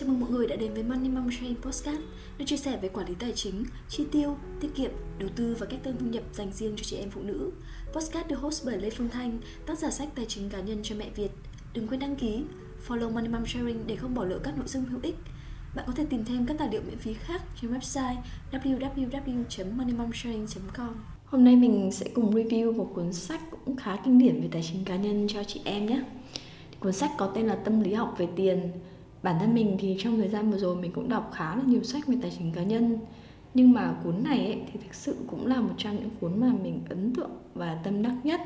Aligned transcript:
Chào 0.00 0.08
mừng 0.08 0.20
mọi 0.20 0.30
người 0.30 0.46
đã 0.46 0.56
đến 0.56 0.74
với 0.74 0.82
Money 0.82 1.08
Mom 1.08 1.30
Train 1.30 1.54
Podcast 1.62 2.00
nơi 2.38 2.46
chia 2.46 2.56
sẻ 2.56 2.78
về 2.82 2.88
quản 2.88 3.08
lý 3.08 3.14
tài 3.18 3.32
chính, 3.32 3.64
chi 3.88 4.04
tiêu, 4.12 4.36
tiết 4.60 4.68
kiệm, 4.74 4.90
đầu 5.18 5.28
tư 5.36 5.56
và 5.58 5.66
cách 5.66 5.80
tăng 5.82 5.96
thu 5.98 6.06
nhập 6.06 6.22
dành 6.32 6.52
riêng 6.52 6.72
cho 6.76 6.82
chị 6.84 6.96
em 6.96 7.10
phụ 7.10 7.20
nữ. 7.22 7.50
Podcast 7.92 8.28
được 8.28 8.38
host 8.38 8.66
bởi 8.66 8.78
Lê 8.78 8.90
Phương 8.90 9.08
Thanh, 9.08 9.38
tác 9.66 9.78
giả 9.78 9.90
sách 9.90 10.08
tài 10.14 10.24
chính 10.24 10.50
cá 10.50 10.60
nhân 10.60 10.78
cho 10.82 10.94
mẹ 10.98 11.10
Việt. 11.14 11.28
Đừng 11.74 11.88
quên 11.88 12.00
đăng 12.00 12.16
ký, 12.16 12.42
follow 12.88 13.12
Money 13.12 13.28
Mom 13.28 13.46
Sharing 13.46 13.86
để 13.86 13.96
không 13.96 14.14
bỏ 14.14 14.24
lỡ 14.24 14.38
các 14.42 14.58
nội 14.58 14.68
dung 14.68 14.84
hữu 14.84 15.00
ích. 15.02 15.16
Bạn 15.74 15.84
có 15.86 15.92
thể 15.92 16.06
tìm 16.10 16.24
thêm 16.24 16.46
các 16.46 16.58
tài 16.58 16.68
liệu 16.72 16.82
miễn 16.86 16.98
phí 16.98 17.14
khác 17.14 17.42
trên 17.60 17.72
website 17.72 18.16
www.moneymomsharing.com. 18.52 20.94
Hôm 21.24 21.44
nay 21.44 21.56
mình 21.56 21.90
sẽ 21.92 22.06
cùng 22.14 22.34
review 22.34 22.76
một 22.76 22.90
cuốn 22.94 23.12
sách 23.12 23.40
cũng 23.64 23.76
khá 23.76 23.96
kinh 24.04 24.18
điển 24.18 24.40
về 24.40 24.48
tài 24.52 24.62
chính 24.62 24.84
cá 24.84 24.96
nhân 24.96 25.26
cho 25.28 25.44
chị 25.44 25.60
em 25.64 25.86
nhé. 25.86 26.02
Cuốn 26.80 26.92
sách 26.92 27.10
có 27.18 27.32
tên 27.34 27.46
là 27.46 27.54
Tâm 27.54 27.80
lý 27.80 27.94
học 27.94 28.14
về 28.18 28.28
tiền 28.36 28.70
bản 29.22 29.36
thân 29.40 29.54
mình 29.54 29.76
thì 29.78 29.96
trong 29.98 30.16
thời 30.16 30.28
gian 30.28 30.50
vừa 30.50 30.58
rồi 30.58 30.76
mình 30.76 30.92
cũng 30.92 31.08
đọc 31.08 31.30
khá 31.34 31.56
là 31.56 31.62
nhiều 31.66 31.82
sách 31.82 32.06
về 32.06 32.16
tài 32.22 32.32
chính 32.38 32.52
cá 32.52 32.62
nhân. 32.62 32.98
Nhưng 33.54 33.72
mà 33.72 33.94
cuốn 34.04 34.22
này 34.24 34.38
ấy, 34.38 34.62
thì 34.72 34.80
thực 34.82 34.94
sự 34.94 35.16
cũng 35.26 35.46
là 35.46 35.60
một 35.60 35.74
trong 35.78 35.96
những 35.96 36.10
cuốn 36.20 36.40
mà 36.40 36.52
mình 36.62 36.80
ấn 36.88 37.14
tượng 37.14 37.30
và 37.54 37.78
tâm 37.84 38.02
đắc 38.02 38.14
nhất. 38.24 38.40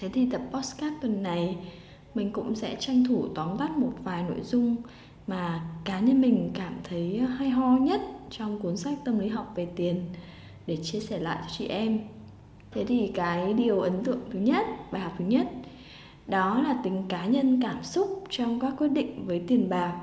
Thế 0.00 0.08
thì 0.08 0.30
tập 0.30 0.42
podcast 0.52 0.94
tuần 1.02 1.22
này 1.22 1.56
mình 2.14 2.32
cũng 2.32 2.54
sẽ 2.54 2.76
tranh 2.80 3.04
thủ 3.04 3.28
tóm 3.34 3.58
tắt 3.58 3.70
một 3.78 3.92
vài 4.04 4.22
nội 4.22 4.40
dung 4.42 4.76
mà 5.26 5.64
cá 5.84 6.00
nhân 6.00 6.20
mình 6.20 6.50
cảm 6.54 6.74
thấy 6.84 7.18
hay 7.18 7.50
ho 7.50 7.76
nhất 7.76 8.00
trong 8.30 8.60
cuốn 8.60 8.76
sách 8.76 8.98
tâm 9.04 9.18
lý 9.18 9.28
học 9.28 9.52
về 9.56 9.68
tiền 9.76 10.04
để 10.66 10.76
chia 10.76 11.00
sẻ 11.00 11.18
lại 11.18 11.38
cho 11.40 11.54
chị 11.58 11.66
em. 11.66 12.00
Thế 12.70 12.84
thì 12.84 13.10
cái 13.14 13.52
điều 13.54 13.80
ấn 13.80 14.04
tượng 14.04 14.20
thứ 14.32 14.38
nhất 14.38 14.66
bài 14.92 15.02
học 15.02 15.12
thứ 15.18 15.24
nhất 15.24 15.48
đó 16.26 16.62
là 16.62 16.80
tính 16.84 17.04
cá 17.08 17.26
nhân 17.26 17.62
cảm 17.62 17.84
xúc 17.84 18.24
trong 18.30 18.60
các 18.60 18.74
quyết 18.78 18.88
định 18.88 19.26
với 19.26 19.42
tiền 19.48 19.68
bạc 19.68 20.00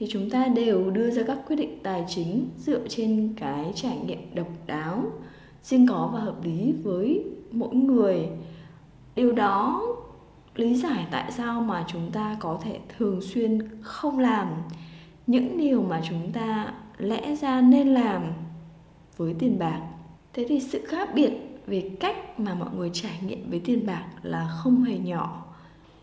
thì 0.00 0.06
chúng 0.10 0.30
ta 0.30 0.46
đều 0.46 0.90
đưa 0.90 1.10
ra 1.10 1.22
các 1.26 1.38
quyết 1.46 1.56
định 1.56 1.78
tài 1.82 2.04
chính 2.08 2.48
dựa 2.56 2.88
trên 2.88 3.34
cái 3.36 3.72
trải 3.74 3.98
nghiệm 4.06 4.34
độc 4.34 4.48
đáo, 4.66 5.04
riêng 5.62 5.86
có 5.86 6.10
và 6.12 6.20
hợp 6.20 6.44
lý 6.44 6.72
với 6.82 7.24
mỗi 7.50 7.74
người. 7.74 8.28
Điều 9.14 9.32
đó 9.32 9.86
lý 10.56 10.74
giải 10.74 11.06
tại 11.10 11.32
sao 11.32 11.60
mà 11.60 11.84
chúng 11.88 12.10
ta 12.12 12.36
có 12.40 12.60
thể 12.64 12.78
thường 12.98 13.20
xuyên 13.20 13.58
không 13.82 14.18
làm. 14.18 14.48
Những 15.26 15.58
điều 15.58 15.82
mà 15.82 16.02
chúng 16.08 16.32
ta 16.32 16.74
lẽ 16.98 17.36
ra 17.36 17.60
nên 17.60 17.88
làm 17.88 18.22
với 19.16 19.34
tiền 19.38 19.58
bạc. 19.58 19.80
Thế 20.32 20.46
thì 20.48 20.60
sự 20.60 20.84
khác 20.86 21.08
biệt 21.14 21.32
về 21.66 21.90
cách 22.00 22.40
mà 22.40 22.54
mọi 22.54 22.68
người 22.76 22.90
trải 22.92 23.18
nghiệm 23.26 23.50
với 23.50 23.60
tiền 23.60 23.86
bạc 23.86 24.04
là 24.22 24.48
không 24.58 24.84
hề 24.84 24.98
nhỏ. 24.98 25.46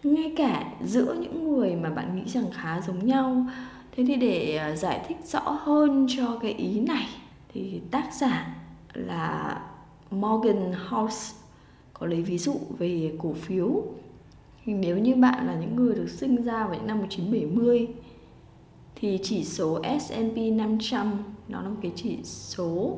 Ngay 0.04 0.34
cả 0.38 0.74
giữa 0.84 1.14
những 1.14 1.54
người 1.54 1.76
mà 1.76 1.90
bạn 1.90 2.16
nghĩ 2.16 2.30
rằng 2.32 2.46
khá 2.54 2.82
giống 2.82 3.06
nhau 3.06 3.46
thế 3.98 4.04
thì 4.08 4.16
để 4.16 4.56
à, 4.56 4.76
giải 4.76 5.06
thích 5.08 5.18
rõ 5.26 5.40
hơn 5.40 6.08
cho 6.18 6.38
cái 6.42 6.54
ý 6.54 6.80
này 6.80 7.08
thì 7.54 7.82
tác 7.92 8.14
giả 8.14 8.56
là 8.94 9.62
Morgan 10.12 10.74
House 10.90 11.36
có 11.94 12.08
lấy 12.08 12.22
ví 12.22 12.38
dụ 12.38 12.56
về 12.78 13.12
cổ 13.20 13.34
phiếu. 13.34 13.84
Thì 14.66 14.74
nếu 14.74 14.98
như 14.98 15.16
bạn 15.16 15.48
là 15.48 15.56
những 15.56 15.76
người 15.76 15.96
được 15.96 16.10
sinh 16.10 16.44
ra 16.44 16.66
vào 16.66 16.74
những 16.76 16.88
năm 16.88 16.98
1970 16.98 17.88
thì 18.96 19.20
chỉ 19.24 19.44
số 19.44 19.82
S&P 20.00 20.38
500 20.38 21.24
nó 21.48 21.62
là 21.62 21.70
một 21.70 21.78
cái 21.82 21.92
chỉ 21.96 22.18
số 22.24 22.98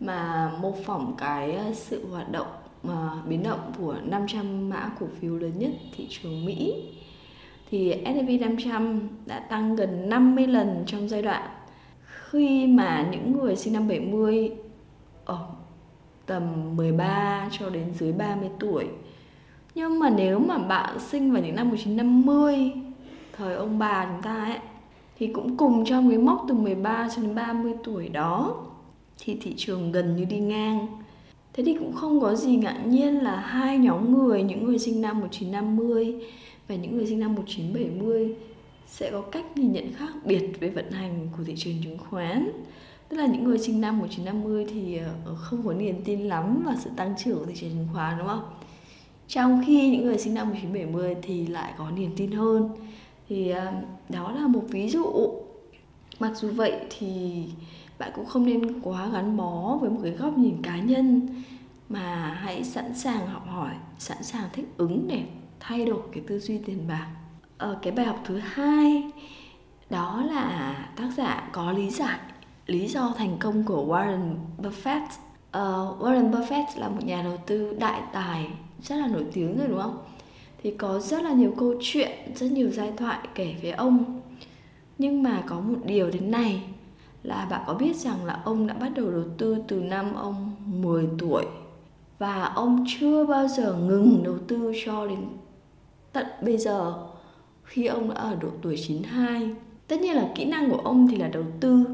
mà 0.00 0.52
mô 0.60 0.74
phỏng 0.84 1.14
cái 1.18 1.56
à, 1.56 1.72
sự 1.74 2.06
hoạt 2.10 2.32
động 2.32 2.46
mà 2.82 3.22
biến 3.28 3.42
động 3.42 3.72
của 3.78 3.96
500 4.04 4.68
mã 4.68 4.90
cổ 5.00 5.06
phiếu 5.20 5.36
lớn 5.36 5.52
nhất 5.58 5.70
thị 5.96 6.06
trường 6.10 6.44
Mỹ 6.44 6.74
thì 7.72 7.94
S&P 8.04 8.40
500 8.40 9.08
đã 9.26 9.38
tăng 9.38 9.76
gần 9.76 10.08
50 10.08 10.46
lần 10.46 10.82
trong 10.86 11.08
giai 11.08 11.22
đoạn 11.22 11.50
khi 12.04 12.66
mà 12.66 13.08
những 13.12 13.32
người 13.32 13.56
sinh 13.56 13.72
năm 13.72 13.88
70 13.88 14.50
ở 15.24 15.34
ờ, 15.34 15.46
tầm 16.26 16.76
13 16.76 17.48
cho 17.58 17.70
đến 17.70 17.92
dưới 17.98 18.12
30 18.12 18.48
tuổi. 18.58 18.86
Nhưng 19.74 19.98
mà 19.98 20.10
nếu 20.10 20.38
mà 20.38 20.58
bạn 20.58 20.98
sinh 20.98 21.32
vào 21.32 21.42
những 21.42 21.56
năm 21.56 21.68
1950, 21.68 22.72
thời 23.32 23.54
ông 23.54 23.78
bà 23.78 24.06
chúng 24.12 24.22
ta 24.22 24.44
ấy, 24.44 24.58
thì 25.18 25.26
cũng 25.26 25.56
cùng 25.56 25.84
trong 25.84 26.08
cái 26.08 26.18
mốc 26.18 26.44
từ 26.48 26.54
13 26.54 27.08
cho 27.16 27.22
đến 27.22 27.34
30 27.34 27.72
tuổi 27.84 28.08
đó 28.08 28.56
thì 29.18 29.38
thị 29.42 29.54
trường 29.56 29.92
gần 29.92 30.16
như 30.16 30.24
đi 30.24 30.38
ngang 30.38 30.86
Thế 31.52 31.62
thì 31.66 31.74
cũng 31.78 31.92
không 31.92 32.20
có 32.20 32.34
gì 32.34 32.56
ngạc 32.56 32.78
nhiên 32.86 33.14
là 33.22 33.36
hai 33.36 33.78
nhóm 33.78 34.18
người, 34.18 34.42
những 34.42 34.64
người 34.64 34.78
sinh 34.78 35.00
năm 35.00 35.20
1950 35.20 36.14
và 36.68 36.74
những 36.74 36.96
người 36.96 37.06
sinh 37.06 37.20
năm 37.20 37.34
1970 37.34 38.34
sẽ 38.86 39.10
có 39.10 39.20
cách 39.20 39.56
nhìn 39.56 39.72
nhận 39.72 39.92
khác 39.92 40.12
biệt 40.24 40.60
về 40.60 40.68
vận 40.68 40.90
hành 40.90 41.28
của 41.36 41.44
thị 41.44 41.54
trường 41.56 41.82
chứng 41.84 41.98
khoán. 41.98 42.50
Tức 43.08 43.16
là 43.16 43.26
những 43.26 43.44
người 43.44 43.58
sinh 43.58 43.80
năm 43.80 43.98
1950 43.98 44.66
thì 44.70 44.96
ờ, 44.96 45.14
ờ, 45.24 45.34
không 45.34 45.62
có 45.66 45.72
niềm 45.72 46.02
tin 46.04 46.20
lắm 46.20 46.62
vào 46.66 46.74
sự 46.84 46.90
tăng 46.96 47.14
trưởng 47.24 47.38
của 47.38 47.46
thị 47.46 47.54
trường 47.56 47.70
chứng 47.70 47.88
khoán, 47.92 48.18
đúng 48.18 48.26
không? 48.28 48.44
Trong 49.28 49.62
khi 49.66 49.90
những 49.90 50.04
người 50.04 50.18
sinh 50.18 50.34
năm 50.34 50.48
1970 50.48 51.16
thì 51.22 51.46
lại 51.46 51.72
có 51.78 51.90
niềm 51.90 52.10
tin 52.16 52.32
hơn. 52.32 52.68
Thì 53.28 53.50
ờ, 53.50 53.72
đó 54.08 54.32
là 54.32 54.46
một 54.46 54.62
ví 54.68 54.88
dụ. 54.88 55.04
Mặc 56.20 56.32
dù 56.36 56.48
vậy 56.48 56.72
thì 56.98 57.44
bạn 57.98 58.12
cũng 58.14 58.26
không 58.26 58.46
nên 58.46 58.80
quá 58.80 59.10
gắn 59.12 59.36
bó 59.36 59.78
với 59.80 59.90
một 59.90 60.00
cái 60.02 60.12
góc 60.12 60.38
nhìn 60.38 60.62
cá 60.62 60.78
nhân 60.78 61.28
mà 61.88 62.38
hãy 62.40 62.64
sẵn 62.64 62.94
sàng 62.94 63.26
học 63.26 63.46
hỏi, 63.48 63.74
sẵn 63.98 64.22
sàng 64.22 64.48
thích 64.52 64.66
ứng 64.76 65.08
để 65.08 65.22
thay 65.62 65.84
đổi 65.84 66.00
cái 66.12 66.22
tư 66.26 66.38
duy 66.38 66.58
tiền 66.58 66.88
bạc. 66.88 67.06
Ở 67.58 67.78
cái 67.82 67.92
bài 67.92 68.06
học 68.06 68.20
thứ 68.24 68.38
hai 68.38 69.10
đó 69.90 70.22
là 70.30 70.74
tác 70.96 71.08
giả 71.16 71.48
có 71.52 71.72
lý 71.72 71.90
giải 71.90 72.18
lý 72.66 72.88
do 72.88 73.14
thành 73.16 73.36
công 73.40 73.64
của 73.64 73.84
Warren 73.86 74.34
Buffett. 74.58 75.04
Uh, 75.04 76.02
Warren 76.02 76.30
Buffett 76.30 76.64
là 76.76 76.88
một 76.88 77.04
nhà 77.04 77.22
đầu 77.22 77.36
tư 77.46 77.76
đại 77.78 78.02
tài 78.12 78.50
rất 78.82 78.96
là 78.96 79.06
nổi 79.06 79.24
tiếng 79.32 79.58
rồi 79.58 79.68
đúng 79.68 79.82
không? 79.82 79.98
Thì 80.62 80.70
có 80.70 80.98
rất 80.98 81.22
là 81.22 81.32
nhiều 81.32 81.54
câu 81.58 81.74
chuyện 81.80 82.10
rất 82.34 82.46
nhiều 82.52 82.70
giai 82.70 82.92
thoại 82.96 83.18
kể 83.34 83.54
về 83.62 83.70
ông. 83.70 84.20
Nhưng 84.98 85.22
mà 85.22 85.42
có 85.46 85.60
một 85.60 85.78
điều 85.84 86.10
đến 86.10 86.30
này 86.30 86.62
là 87.22 87.46
bạn 87.50 87.62
có 87.66 87.74
biết 87.74 87.96
rằng 87.96 88.24
là 88.24 88.40
ông 88.44 88.66
đã 88.66 88.74
bắt 88.74 88.92
đầu 88.94 89.10
đầu 89.10 89.24
tư 89.38 89.56
từ 89.68 89.76
năm 89.80 90.14
ông 90.14 90.54
10 90.66 91.08
tuổi 91.18 91.44
và 92.18 92.44
ông 92.44 92.84
chưa 92.88 93.26
bao 93.26 93.48
giờ 93.48 93.74
ngừng 93.74 94.22
đầu 94.24 94.38
tư 94.48 94.72
cho 94.84 95.06
đến 95.06 95.18
tận 96.12 96.26
bây 96.42 96.58
giờ 96.58 96.94
khi 97.64 97.86
ông 97.86 98.08
đã 98.08 98.14
ở 98.14 98.36
độ 98.40 98.48
tuổi 98.62 98.76
92. 98.76 99.50
Tất 99.88 100.00
nhiên 100.00 100.16
là 100.16 100.32
kỹ 100.34 100.44
năng 100.44 100.70
của 100.70 100.80
ông 100.84 101.08
thì 101.08 101.16
là 101.16 101.28
đầu 101.28 101.44
tư, 101.60 101.84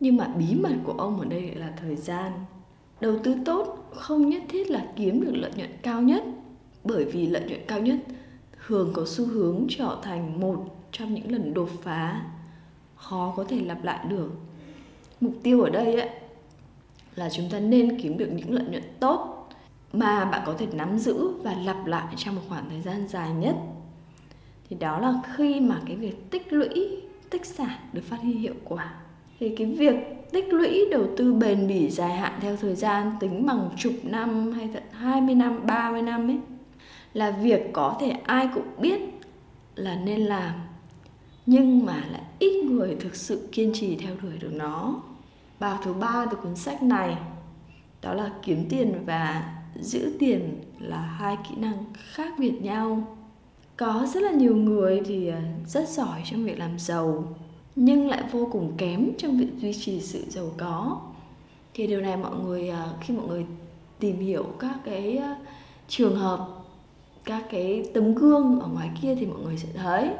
nhưng 0.00 0.16
mà 0.16 0.26
bí 0.26 0.54
mật 0.54 0.74
của 0.84 0.92
ông 0.92 1.20
ở 1.20 1.24
đây 1.24 1.54
là 1.54 1.72
thời 1.80 1.96
gian. 1.96 2.32
Đầu 3.00 3.18
tư 3.24 3.36
tốt 3.44 3.90
không 3.94 4.28
nhất 4.28 4.42
thiết 4.48 4.70
là 4.70 4.86
kiếm 4.96 5.20
được 5.20 5.32
lợi 5.34 5.50
nhuận 5.56 5.70
cao 5.82 6.02
nhất, 6.02 6.24
bởi 6.84 7.04
vì 7.04 7.26
lợi 7.26 7.42
nhuận 7.48 7.60
cao 7.66 7.80
nhất 7.80 7.96
thường 8.66 8.90
có 8.92 9.04
xu 9.06 9.26
hướng 9.26 9.66
trở 9.68 9.98
thành 10.02 10.40
một 10.40 10.64
trong 10.92 11.14
những 11.14 11.32
lần 11.32 11.54
đột 11.54 11.68
phá 11.82 12.22
khó 12.96 13.34
có 13.36 13.44
thể 13.44 13.60
lặp 13.60 13.84
lại 13.84 14.06
được 14.08 14.30
mục 15.20 15.32
tiêu 15.42 15.60
ở 15.60 15.70
đây 15.70 16.00
ấy 16.00 16.10
là 17.14 17.30
chúng 17.30 17.50
ta 17.50 17.58
nên 17.58 18.00
kiếm 18.00 18.18
được 18.18 18.28
những 18.32 18.54
lợi 18.54 18.64
nhuận 18.70 18.82
tốt 19.00 19.41
mà 19.92 20.24
bạn 20.24 20.42
có 20.46 20.54
thể 20.58 20.66
nắm 20.72 20.98
giữ 20.98 21.28
và 21.42 21.54
lặp 21.64 21.86
lại 21.86 22.14
trong 22.16 22.34
một 22.34 22.42
khoảng 22.48 22.70
thời 22.70 22.80
gian 22.80 23.08
dài 23.08 23.30
nhất. 23.30 23.56
Thì 24.70 24.76
đó 24.76 24.98
là 24.98 25.14
khi 25.34 25.60
mà 25.60 25.80
cái 25.86 25.96
việc 25.96 26.30
tích 26.30 26.52
lũy 26.52 27.02
tích 27.30 27.46
sản 27.46 27.78
được 27.92 28.02
phát 28.04 28.18
huy 28.22 28.32
hiệu 28.32 28.54
quả. 28.64 28.94
Thì 29.40 29.54
cái 29.56 29.66
việc 29.66 29.94
tích 30.32 30.52
lũy 30.52 30.84
đầu 30.90 31.06
tư 31.16 31.34
bền 31.34 31.68
bỉ 31.68 31.90
dài 31.90 32.12
hạn 32.12 32.38
theo 32.40 32.56
thời 32.56 32.74
gian 32.74 33.12
tính 33.20 33.46
bằng 33.46 33.70
chục 33.78 33.92
năm 34.02 34.52
hay 34.52 34.68
tận 34.74 34.82
20 34.92 35.34
năm, 35.34 35.66
30 35.66 36.02
năm 36.02 36.30
ấy 36.30 36.38
là 37.12 37.30
việc 37.30 37.60
có 37.72 37.96
thể 38.00 38.10
ai 38.10 38.48
cũng 38.54 38.66
biết 38.78 39.00
là 39.74 39.96
nên 39.96 40.20
làm 40.20 40.52
nhưng 41.46 41.86
mà 41.86 42.04
lại 42.12 42.22
ít 42.38 42.64
người 42.64 42.96
thực 43.00 43.16
sự 43.16 43.48
kiên 43.52 43.70
trì 43.74 43.96
theo 43.96 44.16
đuổi 44.22 44.32
được 44.40 44.52
nó. 44.52 45.02
Bài 45.60 45.78
thứ 45.84 45.92
ba 45.92 46.26
từ 46.30 46.36
cuốn 46.36 46.56
sách 46.56 46.82
này 46.82 47.16
đó 48.02 48.14
là 48.14 48.30
kiếm 48.42 48.66
tiền 48.68 49.02
và 49.06 49.52
giữ 49.80 50.16
tiền 50.18 50.60
là 50.78 51.00
hai 51.00 51.36
kỹ 51.48 51.54
năng 51.56 51.84
khác 51.94 52.32
biệt 52.38 52.62
nhau. 52.62 53.16
Có 53.76 54.06
rất 54.14 54.22
là 54.22 54.30
nhiều 54.30 54.56
người 54.56 55.00
thì 55.04 55.28
à, 55.28 55.42
rất 55.66 55.88
giỏi 55.88 56.22
trong 56.30 56.44
việc 56.44 56.58
làm 56.58 56.78
giàu, 56.78 57.24
nhưng 57.76 58.08
lại 58.08 58.22
vô 58.32 58.48
cùng 58.52 58.72
kém 58.76 59.10
trong 59.18 59.38
việc 59.38 59.50
duy 59.58 59.72
trì 59.72 60.00
sự 60.00 60.24
giàu 60.28 60.50
có. 60.56 61.00
Thì 61.74 61.86
điều 61.86 62.00
này 62.00 62.16
mọi 62.16 62.36
người 62.44 62.68
à, 62.68 62.86
khi 63.00 63.14
mọi 63.14 63.26
người 63.26 63.46
tìm 63.98 64.16
hiểu 64.16 64.46
các 64.58 64.78
cái 64.84 65.16
à, 65.16 65.36
trường 65.88 66.16
hợp, 66.16 66.48
các 67.24 67.44
cái 67.50 67.84
tấm 67.94 68.14
gương 68.14 68.60
ở 68.60 68.68
ngoài 68.68 68.90
kia 69.02 69.14
thì 69.14 69.26
mọi 69.26 69.38
người 69.44 69.56
sẽ 69.56 69.68
thấy 69.74 70.10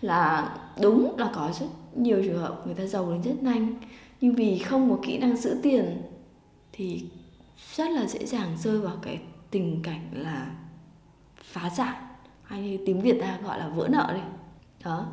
là 0.00 0.56
đúng 0.80 1.18
là 1.18 1.30
có 1.34 1.50
rất 1.60 1.66
nhiều 1.94 2.22
trường 2.22 2.38
hợp 2.38 2.66
người 2.66 2.74
ta 2.74 2.86
giàu 2.86 3.10
lên 3.10 3.22
rất 3.22 3.42
nhanh. 3.42 3.74
Nhưng 4.20 4.34
vì 4.34 4.58
không 4.58 4.90
có 4.90 4.96
kỹ 5.02 5.18
năng 5.18 5.36
giữ 5.36 5.56
tiền 5.62 6.02
thì 6.72 7.04
rất 7.74 7.90
là 7.90 8.06
dễ 8.06 8.26
dàng 8.26 8.56
rơi 8.58 8.80
vào 8.80 8.96
cái 9.02 9.20
tình 9.50 9.80
cảnh 9.82 10.08
là 10.12 10.50
phá 11.42 11.70
sản, 11.76 11.94
hay 12.42 12.62
như 12.62 12.78
tiếng 12.86 13.00
việt 13.00 13.18
ta 13.20 13.38
gọi 13.44 13.58
là 13.58 13.68
vỡ 13.68 13.88
nợ 13.90 14.12
đi. 14.14 14.20
Đó. 14.84 15.06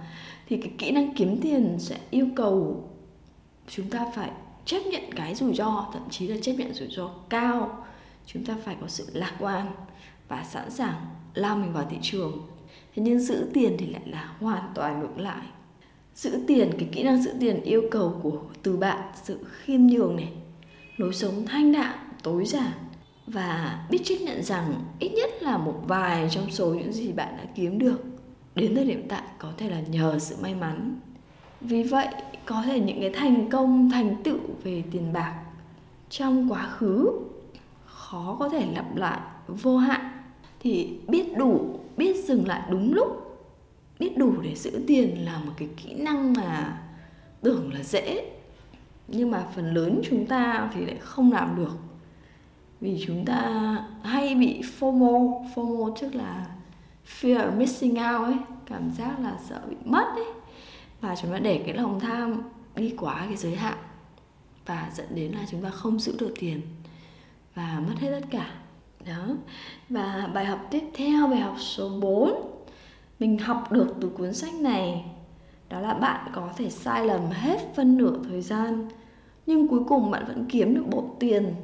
Thì 0.47 0.57
cái 0.57 0.71
kỹ 0.77 0.91
năng 0.91 1.15
kiếm 1.15 1.41
tiền 1.41 1.75
sẽ 1.79 1.97
yêu 2.09 2.27
cầu 2.35 2.87
chúng 3.67 3.89
ta 3.89 4.05
phải 4.15 4.31
chấp 4.65 4.79
nhận 4.91 5.03
cái 5.15 5.35
rủi 5.35 5.53
ro, 5.53 5.89
thậm 5.93 6.09
chí 6.09 6.27
là 6.27 6.37
chấp 6.41 6.53
nhận 6.53 6.73
rủi 6.73 6.87
ro 6.87 7.09
cao. 7.29 7.85
Chúng 8.25 8.45
ta 8.45 8.55
phải 8.63 8.75
có 8.81 8.87
sự 8.87 9.07
lạc 9.13 9.35
quan 9.39 9.67
và 10.27 10.43
sẵn 10.43 10.71
sàng 10.71 11.05
lao 11.33 11.55
mình 11.55 11.73
vào 11.73 11.85
thị 11.89 11.97
trường. 12.01 12.47
Thế 12.95 13.03
nhưng 13.03 13.19
giữ 13.19 13.49
tiền 13.53 13.75
thì 13.79 13.85
lại 13.85 14.01
là 14.05 14.35
hoàn 14.39 14.71
toàn 14.75 14.99
ngược 14.99 15.17
lại. 15.17 15.45
Giữ 16.15 16.43
tiền, 16.47 16.71
cái 16.79 16.89
kỹ 16.91 17.03
năng 17.03 17.21
giữ 17.21 17.33
tiền 17.39 17.61
yêu 17.63 17.83
cầu 17.91 18.19
của 18.23 18.41
từ 18.63 18.77
bạn, 18.77 19.11
sự 19.23 19.45
khiêm 19.51 19.87
nhường 19.87 20.15
này, 20.15 20.29
lối 20.97 21.13
sống 21.13 21.45
thanh 21.45 21.71
đạm 21.71 21.93
tối 22.23 22.45
giản. 22.45 22.71
Và 23.27 23.79
biết 23.89 24.01
chấp 24.03 24.15
nhận 24.21 24.43
rằng 24.43 24.73
ít 24.99 25.09
nhất 25.09 25.29
là 25.41 25.57
một 25.57 25.83
vài 25.87 26.27
trong 26.31 26.51
số 26.51 26.73
những 26.73 26.93
gì 26.93 27.11
bạn 27.11 27.37
đã 27.37 27.43
kiếm 27.55 27.79
được, 27.79 28.03
đến 28.55 28.75
thời 28.75 28.85
điểm 28.85 29.05
tại 29.09 29.23
có 29.37 29.51
thể 29.57 29.69
là 29.69 29.81
nhờ 29.81 30.19
sự 30.19 30.35
may 30.41 30.55
mắn. 30.55 30.99
Vì 31.61 31.83
vậy, 31.83 32.07
có 32.45 32.63
thể 32.65 32.79
những 32.79 33.01
cái 33.01 33.09
thành 33.13 33.49
công, 33.49 33.89
thành 33.91 34.23
tựu 34.23 34.39
về 34.63 34.83
tiền 34.91 35.13
bạc 35.13 35.39
trong 36.09 36.51
quá 36.51 36.69
khứ 36.69 37.09
khó 37.85 38.35
có 38.39 38.49
thể 38.49 38.65
lặp 38.75 38.95
lại 38.95 39.19
vô 39.47 39.77
hạn. 39.77 40.11
Thì 40.59 40.99
biết 41.07 41.37
đủ, 41.37 41.79
biết 41.97 42.25
dừng 42.25 42.47
lại 42.47 42.61
đúng 42.71 42.93
lúc, 42.93 43.37
biết 43.99 44.17
đủ 44.17 44.33
để 44.41 44.55
giữ 44.55 44.83
tiền 44.87 45.25
là 45.25 45.39
một 45.45 45.51
cái 45.57 45.67
kỹ 45.77 45.93
năng 45.93 46.33
mà 46.33 46.81
tưởng 47.41 47.73
là 47.73 47.83
dễ. 47.83 48.31
Nhưng 49.07 49.31
mà 49.31 49.43
phần 49.55 49.73
lớn 49.73 50.01
chúng 50.09 50.25
ta 50.25 50.69
thì 50.73 50.85
lại 50.85 50.97
không 50.99 51.31
làm 51.31 51.55
được 51.55 51.77
vì 52.81 53.03
chúng 53.07 53.25
ta 53.25 53.75
hay 54.03 54.35
bị 54.35 54.61
FOMO 54.79 55.43
FOMO 55.55 55.95
tức 56.01 56.15
là 56.15 56.45
fear 57.21 57.37
of 57.37 57.57
missing 57.57 57.91
out 57.91 58.27
ấy, 58.27 58.37
cảm 58.65 58.91
giác 58.97 59.19
là 59.19 59.37
sợ 59.49 59.61
bị 59.69 59.75
mất 59.85 60.05
ấy. 60.15 60.25
Và 61.01 61.15
chúng 61.15 61.31
ta 61.31 61.39
để 61.39 61.63
cái 61.65 61.75
lòng 61.75 61.99
tham 61.99 62.41
đi 62.75 62.93
quá 62.97 63.25
cái 63.27 63.37
giới 63.37 63.55
hạn 63.55 63.77
và 64.65 64.89
dẫn 64.93 65.07
đến 65.15 65.31
là 65.31 65.45
chúng 65.51 65.61
ta 65.61 65.69
không 65.69 65.99
giữ 65.99 66.15
được 66.19 66.33
tiền 66.39 66.61
và 67.55 67.81
mất 67.87 67.93
hết 67.99 68.19
tất 68.21 68.27
cả. 68.31 68.51
Đó. 69.05 69.35
Và 69.89 70.29
bài 70.33 70.45
học 70.45 70.67
tiếp 70.71 70.83
theo, 70.93 71.27
bài 71.27 71.39
học 71.39 71.55
số 71.59 71.89
4 71.99 72.31
mình 73.19 73.37
học 73.37 73.71
được 73.71 73.95
từ 74.01 74.09
cuốn 74.09 74.33
sách 74.33 74.53
này. 74.53 75.05
Đó 75.69 75.79
là 75.79 75.93
bạn 75.93 76.31
có 76.33 76.49
thể 76.57 76.69
sai 76.69 77.05
lầm 77.05 77.21
hết 77.31 77.59
phân 77.75 77.97
nửa 77.97 78.19
thời 78.29 78.41
gian, 78.41 78.87
nhưng 79.45 79.67
cuối 79.67 79.79
cùng 79.87 80.11
bạn 80.11 80.23
vẫn 80.27 80.45
kiếm 80.49 80.75
được 80.75 80.83
bộ 80.89 81.15
tiền 81.19 81.55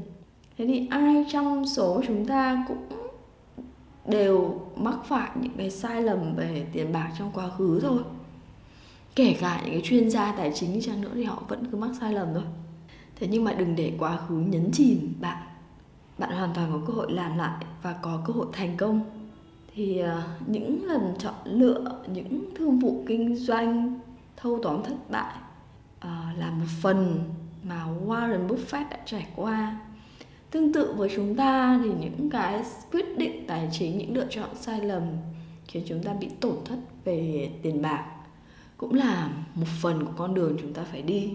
thế 0.57 0.65
thì 0.65 0.88
ai 0.89 1.25
trong 1.30 1.65
số 1.65 2.01
chúng 2.07 2.25
ta 2.25 2.65
cũng 2.68 2.88
đều 4.06 4.62
mắc 4.75 4.95
phải 5.06 5.30
những 5.42 5.54
cái 5.57 5.71
sai 5.71 6.01
lầm 6.01 6.36
về 6.36 6.65
tiền 6.74 6.94
bạc 6.94 7.12
trong 7.19 7.31
quá 7.33 7.50
khứ 7.50 7.80
thôi? 7.80 8.00
Kể 9.15 9.36
cả 9.39 9.62
những 9.63 9.74
cái 9.74 9.81
chuyên 9.83 10.09
gia 10.09 10.31
tài 10.31 10.51
chính 10.56 10.81
chăng 10.81 11.01
nữa 11.01 11.12
thì 11.13 11.24
họ 11.24 11.44
vẫn 11.48 11.68
cứ 11.71 11.77
mắc 11.77 11.89
sai 12.00 12.13
lầm 12.13 12.27
thôi. 12.33 12.44
Thế 13.15 13.27
nhưng 13.31 13.44
mà 13.44 13.54
đừng 13.54 13.75
để 13.75 13.94
quá 14.00 14.18
khứ 14.18 14.36
nhấn 14.36 14.69
chìm 14.74 15.13
bạn. 15.21 15.44
Bạn 16.18 16.31
hoàn 16.31 16.54
toàn 16.54 16.71
có 16.71 16.80
cơ 16.88 16.94
hội 16.94 17.12
làm 17.12 17.38
lại 17.38 17.65
và 17.81 17.95
có 18.01 18.21
cơ 18.25 18.33
hội 18.33 18.48
thành 18.54 18.77
công. 18.77 19.01
Thì 19.75 20.00
ờ, 20.00 20.24
những 20.48 20.86
lần 20.86 21.13
chọn 21.19 21.33
lựa 21.44 22.01
những 22.07 22.56
thương 22.56 22.80
vụ 22.80 23.04
kinh 23.07 23.36
doanh, 23.36 24.00
thâu 24.38 24.59
tóm 24.63 24.83
thất 24.83 25.09
bại 25.09 25.33
ờ, 26.00 26.24
là 26.38 26.50
một 26.50 26.65
phần 26.81 27.24
mà 27.63 27.86
Warren 28.06 28.48
Buffett 28.48 28.89
đã 28.89 28.98
trải 29.06 29.27
qua 29.36 29.80
tương 30.57 30.74
tự 30.74 30.94
với 30.94 31.09
chúng 31.15 31.36
ta 31.36 31.80
thì 31.83 31.89
những 32.00 32.30
cái 32.30 32.63
quyết 32.92 33.18
định 33.18 33.48
tài 33.48 33.69
chính, 33.71 33.98
những 33.98 34.15
lựa 34.15 34.27
chọn 34.30 34.50
sai 34.56 34.81
lầm 34.81 35.04
khiến 35.68 35.83
chúng 35.88 36.04
ta 36.04 36.13
bị 36.13 36.27
tổn 36.39 36.56
thất 36.65 36.75
về 37.06 37.50
tiền 37.62 37.81
bạc 37.81 38.06
cũng 38.77 38.94
là 38.94 39.30
một 39.56 39.68
phần 39.81 40.06
của 40.06 40.12
con 40.18 40.33
đường 40.33 40.57
chúng 40.62 40.74
ta 40.74 40.83
phải 40.92 41.01
đi. 41.01 41.33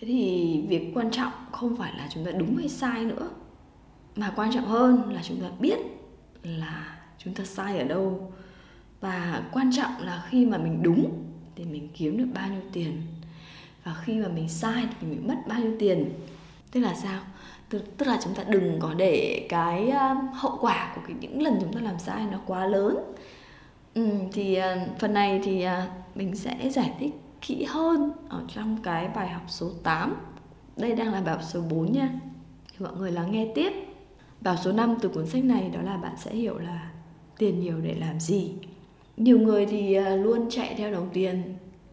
Thế 0.00 0.08
thì 0.08 0.64
việc 0.68 0.90
quan 0.94 1.10
trọng 1.10 1.32
không 1.52 1.76
phải 1.76 1.92
là 1.96 2.08
chúng 2.14 2.24
ta 2.24 2.30
đúng 2.30 2.56
hay 2.56 2.68
sai 2.68 3.04
nữa, 3.04 3.30
mà 4.16 4.32
quan 4.36 4.52
trọng 4.52 4.66
hơn 4.66 5.12
là 5.12 5.22
chúng 5.22 5.40
ta 5.40 5.50
biết 5.60 5.78
là 6.42 6.98
chúng 7.18 7.34
ta 7.34 7.44
sai 7.44 7.78
ở 7.78 7.84
đâu. 7.84 8.32
Và 9.00 9.42
quan 9.52 9.70
trọng 9.72 9.92
là 10.00 10.24
khi 10.28 10.46
mà 10.46 10.58
mình 10.58 10.82
đúng 10.82 11.24
thì 11.56 11.64
mình 11.64 11.88
kiếm 11.94 12.18
được 12.18 12.28
bao 12.34 12.48
nhiêu 12.48 12.62
tiền, 12.72 13.02
và 13.84 13.94
khi 14.04 14.14
mà 14.14 14.28
mình 14.28 14.48
sai 14.48 14.86
thì 15.00 15.06
mình 15.06 15.28
mất 15.28 15.36
bao 15.48 15.60
nhiêu 15.60 15.76
tiền. 15.78 16.10
Tức 16.72 16.80
là 16.80 16.94
sao? 16.94 17.20
Tức, 17.68 17.96
tức 17.96 18.06
là 18.08 18.18
chúng 18.24 18.34
ta 18.34 18.42
đừng 18.42 18.78
có 18.80 18.94
để 18.94 19.46
cái 19.48 19.88
uh, 19.88 20.34
hậu 20.34 20.58
quả 20.60 20.92
của 20.94 21.00
cái 21.06 21.16
những 21.20 21.42
lần 21.42 21.58
chúng 21.60 21.72
ta 21.72 21.80
làm 21.80 21.98
sai 21.98 22.26
nó 22.32 22.38
quá 22.46 22.66
lớn. 22.66 22.98
Ừ, 23.94 24.08
thì 24.32 24.58
uh, 24.58 24.98
phần 24.98 25.14
này 25.14 25.40
thì 25.44 25.66
uh, 25.66 25.70
mình 26.14 26.36
sẽ 26.36 26.70
giải 26.70 26.94
thích 27.00 27.14
kỹ 27.40 27.64
hơn 27.64 28.12
ở 28.28 28.42
trong 28.54 28.76
cái 28.82 29.08
bài 29.08 29.28
học 29.28 29.42
số 29.48 29.70
8 29.82 30.16
đây 30.78 30.94
đang 30.94 31.12
là 31.12 31.20
bài 31.20 31.34
học 31.34 31.42
số 31.42 31.60
4 31.60 31.92
nha. 31.92 32.08
Thì 32.72 32.76
mọi 32.84 32.92
người 32.96 33.12
lắng 33.12 33.32
nghe 33.32 33.52
tiếp. 33.54 33.72
Bài 34.40 34.54
học 34.54 34.64
số 34.64 34.72
5 34.72 34.94
từ 35.00 35.08
cuốn 35.08 35.26
sách 35.26 35.44
này 35.44 35.70
đó 35.74 35.80
là 35.82 35.96
bạn 35.96 36.14
sẽ 36.16 36.30
hiểu 36.30 36.58
là 36.58 36.90
tiền 37.38 37.60
nhiều 37.60 37.80
để 37.82 37.94
làm 37.94 38.20
gì. 38.20 38.52
Nhiều 39.16 39.38
người 39.38 39.66
thì 39.66 39.94
à, 39.94 40.16
luôn 40.16 40.46
chạy 40.50 40.74
theo 40.78 40.92
đồng 40.92 41.08
tiền 41.12 41.42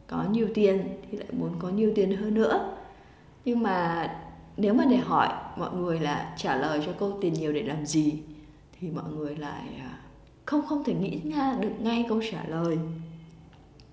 có 0.07 0.25
nhiều 0.31 0.47
tiền 0.53 0.87
thì 1.11 1.17
lại 1.17 1.27
muốn 1.31 1.51
có 1.59 1.69
nhiều 1.69 1.91
tiền 1.95 2.17
hơn 2.17 2.33
nữa. 2.33 2.75
Nhưng 3.45 3.63
mà 3.63 4.07
nếu 4.57 4.73
mà 4.73 4.85
để 4.85 4.97
hỏi 4.97 5.29
mọi 5.57 5.73
người 5.73 5.99
là 5.99 6.33
trả 6.37 6.55
lời 6.55 6.81
cho 6.85 6.91
câu 6.91 7.17
tiền 7.21 7.33
nhiều 7.33 7.53
để 7.53 7.61
làm 7.61 7.85
gì, 7.85 8.19
thì 8.79 8.91
mọi 8.91 9.11
người 9.11 9.35
lại 9.35 9.63
à, 9.79 9.97
không 10.45 10.65
không 10.65 10.83
thể 10.83 10.93
nghĩ 10.93 11.19
ra 11.35 11.53
được 11.59 11.71
ngay 11.79 12.05
câu 12.09 12.21
trả 12.31 12.43
lời. 12.47 12.77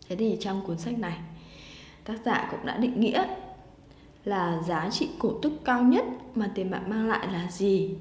Thế 0.08 0.16
thì 0.16 0.36
trong 0.40 0.66
cuốn 0.66 0.78
sách 0.78 0.98
này, 0.98 1.18
tác 2.04 2.16
giả 2.24 2.48
cũng 2.50 2.66
đã 2.66 2.76
định 2.76 3.00
nghĩa 3.00 3.24
là 4.24 4.62
giá 4.66 4.90
trị 4.90 5.08
cổ 5.18 5.32
tức 5.42 5.52
cao 5.64 5.82
nhất 5.82 6.04
mà 6.34 6.50
tiền 6.54 6.70
bạn 6.70 6.90
mang 6.90 7.08
lại 7.08 7.28
là 7.32 7.50
gì. 7.50 7.94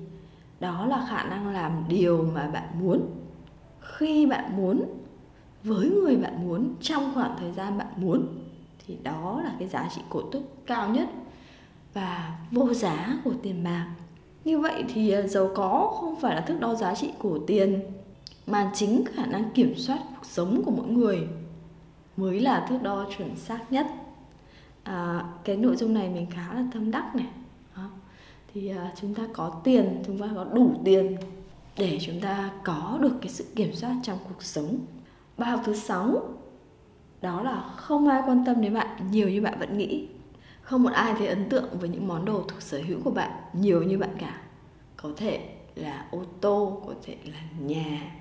Đó 0.60 0.86
là 0.86 1.06
khả 1.10 1.24
năng 1.24 1.54
làm 1.54 1.84
điều 1.88 2.24
mà 2.34 2.48
bạn 2.48 2.70
muốn. 2.80 3.02
Khi 3.80 4.26
bạn 4.26 4.58
muốn, 4.58 4.84
với 5.64 5.90
người 5.90 6.18
bạn 6.18 6.48
muốn, 6.48 6.76
trong 6.82 7.12
khoảng 7.14 7.36
thời 7.40 7.52
gian 7.52 7.78
bạn 7.78 7.88
muốn, 7.98 8.28
thì 8.88 8.98
đó 9.04 9.42
là 9.44 9.52
cái 9.60 9.68
giá 9.68 9.90
trị 9.96 10.02
cổ 10.10 10.22
tức 10.32 10.44
cao 10.66 10.90
nhất 10.90 11.10
và 11.94 12.38
vô 12.52 12.74
giá 12.74 13.20
của 13.24 13.34
tiền 13.44 13.64
bạc. 13.64 13.88
Như 14.46 14.60
vậy 14.60 14.84
thì 14.94 15.12
ờ, 15.12 15.28
giàu 15.28 15.52
có 15.56 15.98
không 16.00 16.16
phải 16.16 16.36
là 16.36 16.42
thước 16.42 16.60
đo 16.60 16.76
giá 16.76 16.96
trị 16.96 17.12
của 17.20 17.40
tiền 17.48 17.82
mà 18.48 18.72
chính 18.74 19.04
khả 19.14 19.26
năng 19.26 19.52
kiểm 19.52 19.74
soát 19.78 20.00
cuộc 20.10 20.26
sống 20.26 20.62
của 20.66 20.72
mỗi 20.72 20.88
người 20.88 21.28
mới 22.18 22.40
là 22.40 22.66
thước 22.70 22.78
đo 22.82 23.06
chuẩn 23.18 23.36
xác 23.36 23.72
nhất. 23.72 23.88
À, 24.84 25.26
cái 25.44 25.58
nội 25.58 25.76
dung 25.76 25.94
này 25.94 26.10
mình 26.10 26.28
khá 26.32 26.54
là 26.54 26.66
tâm 26.74 26.92
đắc 26.92 27.16
này. 27.16 27.28
Đó. 27.76 27.90
thì 28.54 28.68
à, 28.68 28.92
chúng 29.02 29.14
ta 29.14 29.24
có 29.34 29.50
tiền 29.64 30.04
chúng 30.08 30.20
ta 30.20 30.30
có 30.36 30.44
đủ 30.44 30.74
tiền 30.86 31.16
để 31.78 32.00
chúng 32.02 32.20
ta 32.20 32.52
có 32.64 32.98
được 33.02 33.14
cái 33.22 33.30
sự 33.30 33.46
kiểm 33.56 33.74
soát 33.74 33.96
trong 34.04 34.18
cuộc 34.24 34.44
sống. 34.44 34.78
Bài 35.38 35.50
học 35.52 35.62
thứ 35.66 35.76
sáu 35.76 36.22
đó 37.22 37.42
là 37.42 37.64
không 37.76 38.08
ai 38.08 38.22
quan 38.28 38.46
tâm 38.46 38.62
đến 38.62 38.74
bạn 38.74 39.12
nhiều 39.12 39.30
như 39.30 39.42
bạn 39.42 39.60
vẫn 39.60 39.78
nghĩ 39.78 40.08
không 40.72 40.84
một 40.84 40.92
ai 40.94 41.14
thấy 41.18 41.28
ấn 41.28 41.50
tượng 41.50 41.80
với 41.80 41.90
những 41.90 42.08
món 42.08 42.26
đồ 42.26 42.44
thuộc 42.48 42.62
sở 42.62 42.82
hữu 42.88 43.00
của 43.04 43.12
bạn 43.12 43.32
nhiều 43.54 43.84
như 43.84 43.98
bạn 43.98 44.10
cả. 44.20 44.42
Có 44.98 45.10
thể 45.18 45.40
là 45.76 46.08
ô 46.12 46.24
tô, 46.42 46.82
có 46.88 46.94
thể 47.04 47.16
là 47.26 47.42
nhà, 47.60 48.16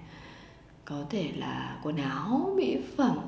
có 0.85 1.04
thể 1.11 1.30
là 1.37 1.78
quần 1.83 1.97
áo, 1.97 2.52
mỹ 2.57 2.78
phẩm, 2.97 3.19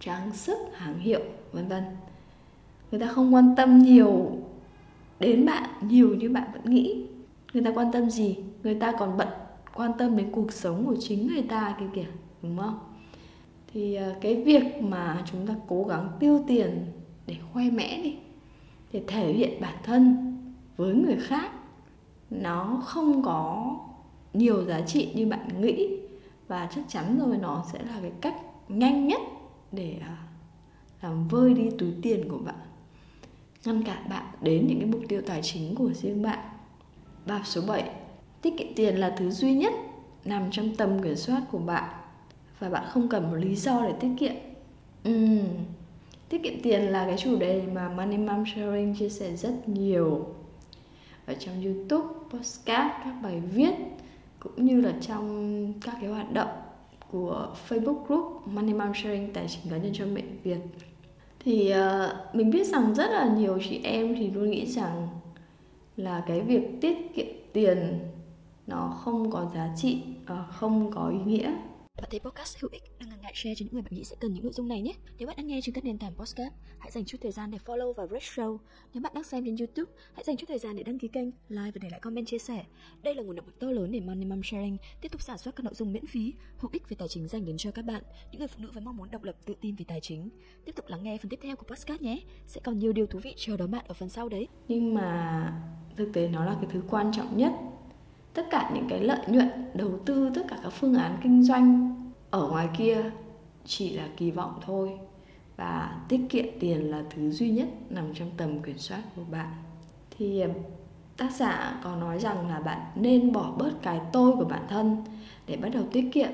trang 0.00 0.32
sức, 0.32 0.58
hàng 0.74 0.98
hiệu, 0.98 1.20
vân 1.52 1.68
vân. 1.68 1.82
Người 2.90 3.00
ta 3.00 3.06
không 3.06 3.34
quan 3.34 3.54
tâm 3.56 3.78
nhiều 3.78 4.38
đến 5.20 5.46
bạn 5.46 5.70
nhiều 5.80 6.14
như 6.14 6.30
bạn 6.30 6.48
vẫn 6.52 6.74
nghĩ. 6.74 7.06
Người 7.52 7.64
ta 7.64 7.72
quan 7.74 7.92
tâm 7.92 8.10
gì? 8.10 8.38
Người 8.62 8.74
ta 8.74 8.92
còn 8.98 9.16
bận, 9.16 9.28
quan 9.74 9.92
tâm 9.98 10.16
đến 10.16 10.30
cuộc 10.32 10.52
sống 10.52 10.86
của 10.86 10.96
chính 11.00 11.26
người 11.26 11.42
ta 11.42 11.76
kia 11.80 11.86
kìa, 11.94 12.08
đúng 12.42 12.58
không? 12.58 12.78
Thì 13.72 13.94
ờ, 13.94 14.14
cái 14.20 14.42
việc 14.42 14.82
mà 14.82 15.22
chúng 15.26 15.46
ta 15.46 15.54
cố 15.68 15.84
gắng 15.84 16.08
tiêu 16.20 16.44
tiền 16.46 16.86
để 17.26 17.36
khoe 17.52 17.70
mẽ 17.70 18.02
đi 18.02 18.16
để 18.94 19.02
thể 19.06 19.32
hiện 19.32 19.60
bản 19.60 19.74
thân 19.82 20.16
với 20.76 20.94
người 20.94 21.16
khác 21.16 21.50
nó 22.30 22.82
không 22.84 23.22
có 23.22 23.76
nhiều 24.32 24.64
giá 24.64 24.80
trị 24.80 25.12
như 25.14 25.26
bạn 25.26 25.60
nghĩ. 25.60 25.98
Và 26.48 26.68
chắc 26.74 26.84
chắn 26.88 27.18
rồi 27.18 27.36
nó 27.36 27.64
sẽ 27.72 27.78
là 27.78 27.98
cái 28.02 28.12
cách 28.20 28.34
nhanh 28.68 29.08
nhất 29.08 29.20
để 29.72 29.98
à, 30.00 30.16
làm 31.02 31.28
vơi 31.28 31.54
đi 31.54 31.70
túi 31.78 31.90
tiền 32.02 32.28
của 32.28 32.38
bạn. 32.38 32.54
Ngăn 33.64 33.82
cản 33.82 34.08
bạn 34.10 34.24
đến 34.40 34.66
những 34.66 34.78
cái 34.78 34.88
mục 34.88 35.00
tiêu 35.08 35.22
tài 35.26 35.42
chính 35.42 35.74
của 35.74 35.92
riêng 35.92 36.22
bạn. 36.22 36.38
Và 37.26 37.42
số 37.44 37.60
7 37.66 37.90
tiết 38.42 38.54
kiệm 38.58 38.74
tiền 38.76 38.96
là 38.96 39.14
thứ 39.18 39.30
duy 39.30 39.54
nhất 39.54 39.72
nằm 40.24 40.50
trong 40.50 40.76
tầm 40.76 41.02
kiểm 41.02 41.16
soát 41.16 41.42
của 41.50 41.58
bạn. 41.58 41.94
Và 42.58 42.68
bạn 42.68 42.84
không 42.90 43.08
cần 43.08 43.30
một 43.30 43.36
lý 43.36 43.54
do 43.54 43.82
để 43.82 43.92
tiết 44.00 44.10
kiệm. 44.18 44.34
Uhm, 45.08 45.46
tiết 46.28 46.42
kiệm 46.42 46.60
tiền 46.62 46.82
là 46.82 47.06
cái 47.06 47.16
chủ 47.18 47.36
đề 47.36 47.62
mà 47.74 47.88
Money 47.88 48.18
Mom 48.18 48.44
Sharing 48.54 48.94
chia 48.98 49.08
sẻ 49.08 49.36
rất 49.36 49.68
nhiều 49.68 50.26
ở 51.26 51.34
trong 51.34 51.62
YouTube, 51.64 52.08
podcast, 52.30 52.92
các 53.04 53.14
bài 53.22 53.42
viết 53.52 53.74
cũng 54.40 54.64
như 54.64 54.80
là 54.80 54.92
trong 55.00 55.72
các 55.80 55.96
cái 56.00 56.10
hoạt 56.10 56.32
động 56.32 56.48
của 57.12 57.48
Facebook 57.68 58.04
group 58.06 58.42
Money 58.46 58.74
Mom 58.74 58.94
Sharing 58.94 59.32
tài 59.32 59.46
chính 59.48 59.72
cá 59.72 59.76
nhân 59.76 59.92
cho 59.94 60.06
mẹ 60.06 60.22
Việt. 60.42 60.58
Thì 61.40 61.72
uh, 61.72 62.34
mình 62.34 62.50
biết 62.50 62.66
rằng 62.66 62.94
rất 62.94 63.10
là 63.10 63.34
nhiều 63.38 63.58
chị 63.68 63.80
em 63.84 64.16
thì 64.16 64.30
luôn 64.30 64.50
nghĩ 64.50 64.66
rằng 64.66 65.08
là 65.96 66.24
cái 66.26 66.40
việc 66.40 66.80
tiết 66.80 67.14
kiệm 67.14 67.26
tiền 67.52 67.98
nó 68.66 68.98
không 69.04 69.30
có 69.30 69.50
giá 69.54 69.68
trị 69.76 70.02
uh, 70.22 70.38
không 70.50 70.90
có 70.90 71.08
ý 71.08 71.18
nghĩa 71.26 71.52
bạn 72.00 72.10
thấy 72.10 72.20
podcast 72.20 72.58
hữu 72.60 72.70
ích, 72.72 72.82
đừng 72.98 73.08
ngần 73.08 73.20
ngại 73.20 73.32
share 73.34 73.54
cho 73.54 73.64
những 73.64 73.74
người 73.74 73.82
bạn 73.82 73.94
nghĩ 73.94 74.04
sẽ 74.04 74.16
cần 74.20 74.34
những 74.34 74.44
nội 74.44 74.52
dung 74.52 74.68
này 74.68 74.82
nhé. 74.82 74.92
Nếu 75.18 75.26
bạn 75.28 75.36
đang 75.36 75.46
nghe 75.46 75.60
trên 75.62 75.74
các 75.74 75.84
nền 75.84 75.98
tảng 75.98 76.14
podcast, 76.14 76.54
hãy 76.78 76.90
dành 76.90 77.04
chút 77.04 77.18
thời 77.22 77.32
gian 77.32 77.50
để 77.50 77.58
follow 77.64 77.92
và 77.92 78.06
rate 78.06 78.24
show. 78.24 78.58
Nếu 78.94 79.02
bạn 79.02 79.12
đang 79.14 79.24
xem 79.24 79.44
trên 79.44 79.56
YouTube, 79.56 79.92
hãy 80.14 80.24
dành 80.24 80.36
chút 80.36 80.46
thời 80.48 80.58
gian 80.58 80.76
để 80.76 80.82
đăng 80.82 80.98
ký 80.98 81.08
kênh, 81.08 81.28
like 81.48 81.70
và 81.74 81.78
để 81.82 81.88
lại 81.90 82.00
comment 82.00 82.26
chia 82.26 82.38
sẻ. 82.38 82.64
Đây 83.02 83.14
là 83.14 83.22
nguồn 83.22 83.36
động 83.36 83.46
lực 83.46 83.58
to 83.60 83.66
lớn 83.66 83.90
để 83.90 84.00
Money 84.00 84.24
Mom 84.24 84.40
Sharing 84.42 84.76
tiếp 85.00 85.12
tục 85.12 85.22
sản 85.22 85.38
xuất 85.38 85.56
các 85.56 85.64
nội 85.64 85.74
dung 85.74 85.92
miễn 85.92 86.06
phí, 86.06 86.34
hữu 86.58 86.70
ích 86.72 86.88
về 86.88 86.96
tài 86.98 87.08
chính 87.08 87.28
dành 87.28 87.44
đến 87.44 87.56
cho 87.56 87.70
các 87.70 87.84
bạn, 87.84 88.02
những 88.32 88.38
người 88.38 88.48
phụ 88.48 88.62
nữ 88.62 88.70
với 88.74 88.82
mong 88.84 88.96
muốn 88.96 89.10
độc 89.10 89.22
lập, 89.22 89.36
tự 89.44 89.54
tin 89.60 89.74
về 89.74 89.84
tài 89.88 90.00
chính. 90.00 90.30
Tiếp 90.64 90.72
tục 90.76 90.84
lắng 90.88 91.02
nghe 91.02 91.18
phần 91.18 91.28
tiếp 91.28 91.38
theo 91.42 91.56
của 91.56 91.66
podcast 91.66 92.00
nhé. 92.00 92.20
Sẽ 92.46 92.60
còn 92.64 92.78
nhiều 92.78 92.92
điều 92.92 93.06
thú 93.06 93.18
vị 93.18 93.34
chờ 93.36 93.56
đón 93.56 93.70
bạn 93.70 93.84
ở 93.88 93.94
phần 93.94 94.08
sau 94.08 94.28
đấy. 94.28 94.48
Nhưng 94.68 94.94
mà 94.94 95.62
thực 95.96 96.10
tế 96.12 96.28
nó 96.28 96.44
là 96.44 96.56
cái 96.60 96.70
thứ 96.72 96.82
quan 96.90 97.12
trọng 97.12 97.36
nhất 97.36 97.52
tất 98.34 98.46
cả 98.50 98.70
những 98.74 98.86
cái 98.88 99.00
lợi 99.00 99.26
nhuận 99.28 99.48
đầu 99.74 99.90
tư, 100.04 100.30
tất 100.34 100.42
cả 100.48 100.58
các 100.62 100.70
phương 100.72 100.94
án 100.94 101.16
kinh 101.22 101.42
doanh 101.42 101.94
ở 102.30 102.48
ngoài 102.48 102.68
kia 102.78 103.10
chỉ 103.64 103.90
là 103.90 104.08
kỳ 104.16 104.30
vọng 104.30 104.54
thôi. 104.66 104.98
Và 105.56 106.00
tiết 106.08 106.20
kiệm 106.28 106.44
tiền 106.60 106.90
là 106.90 107.02
thứ 107.10 107.30
duy 107.30 107.50
nhất 107.50 107.68
nằm 107.90 108.14
trong 108.14 108.30
tầm 108.36 108.62
kiểm 108.62 108.78
soát 108.78 109.02
của 109.16 109.22
bạn. 109.30 109.48
Thì 110.18 110.40
ờ, 110.40 110.48
tác 111.16 111.32
giả 111.32 111.80
có 111.84 111.96
nói 111.96 112.18
rằng 112.18 112.48
là 112.48 112.60
bạn 112.60 112.80
nên 112.94 113.32
bỏ 113.32 113.52
bớt 113.58 113.72
cái 113.82 114.00
tôi 114.12 114.36
của 114.36 114.44
bản 114.44 114.62
thân 114.68 115.04
để 115.46 115.56
bắt 115.56 115.68
đầu 115.74 115.84
tiết 115.92 116.10
kiệm. 116.12 116.30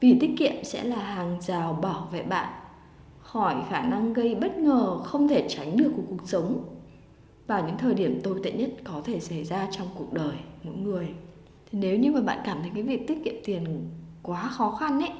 Vì 0.00 0.18
tiết 0.20 0.34
kiệm 0.38 0.64
sẽ 0.64 0.84
là 0.84 0.96
hàng 0.96 1.38
rào 1.40 1.72
bảo 1.82 2.08
vệ 2.12 2.22
bạn 2.22 2.52
khỏi 3.22 3.56
khả 3.70 3.82
năng 3.82 4.12
gây 4.12 4.34
bất 4.34 4.56
ngờ, 4.56 4.98
không 5.04 5.28
thể 5.28 5.46
tránh 5.48 5.76
được 5.76 5.92
của 5.96 6.02
cuộc 6.08 6.28
sống 6.28 6.64
vào 7.46 7.66
những 7.66 7.78
thời 7.78 7.94
điểm 7.94 8.20
tồi 8.22 8.40
tệ 8.42 8.52
nhất 8.52 8.70
có 8.84 9.02
thể 9.04 9.20
xảy 9.20 9.44
ra 9.44 9.68
trong 9.70 9.88
cuộc 9.94 10.12
đời 10.12 10.36
mỗi 10.64 10.76
người 10.76 11.08
thì 11.72 11.78
nếu 11.78 11.98
như 11.98 12.12
mà 12.12 12.20
bạn 12.20 12.38
cảm 12.44 12.58
thấy 12.60 12.70
cái 12.74 12.82
việc 12.82 13.06
tiết 13.08 13.18
kiệm 13.24 13.34
tiền 13.44 13.90
quá 14.22 14.48
khó 14.48 14.70
khăn 14.70 15.00
ấy, 15.00 15.12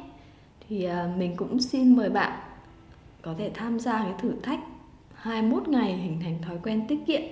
thì 0.69 0.85
à, 0.85 1.09
mình 1.17 1.37
cũng 1.37 1.61
xin 1.61 1.97
mời 1.97 2.11
bạn 2.11 2.41
có 3.23 3.35
thể 3.38 3.50
tham 3.55 3.79
gia 3.79 3.99
cái 3.99 4.12
thử 4.19 4.33
thách 4.43 4.61
21 5.14 5.69
ngày 5.69 5.97
hình 5.97 6.21
thành 6.21 6.43
thói 6.43 6.57
quen 6.62 6.87
tiết 6.88 6.99
kiệm 7.07 7.23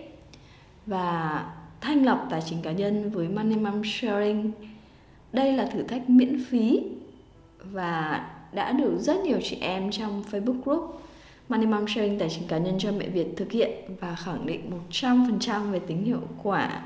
và 0.87 1.47
thanh 1.81 2.05
lọc 2.05 2.27
tài 2.31 2.43
chính 2.47 2.63
cá 2.63 2.73
nhân 2.73 3.11
với 3.11 3.29
Money 3.29 3.57
Mom 3.57 3.83
Sharing. 3.85 4.53
Đây 5.33 5.53
là 5.53 5.67
thử 5.67 5.83
thách 5.83 6.11
miễn 6.11 6.45
phí 6.49 6.83
và 7.65 8.27
đã 8.53 8.73
được 8.73 8.99
rất 8.99 9.21
nhiều 9.21 9.39
chị 9.43 9.57
em 9.61 9.91
trong 9.91 10.23
Facebook 10.31 10.61
group 10.65 11.03
Money 11.51 11.67
Mom 11.67 11.89
Sharing 11.89 12.19
tài 12.19 12.29
chính 12.31 12.49
cá 12.49 12.59
nhân 12.59 12.79
cho 12.79 12.93
mẹ 12.93 13.09
Việt 13.09 13.27
thực 13.37 13.53
hiện 13.53 13.71
và 14.01 14.15
khẳng 14.15 14.47
định 14.47 14.71
100% 14.91 15.71
về 15.71 15.79
tính 15.79 16.05
hiệu 16.05 16.21
quả. 16.43 16.83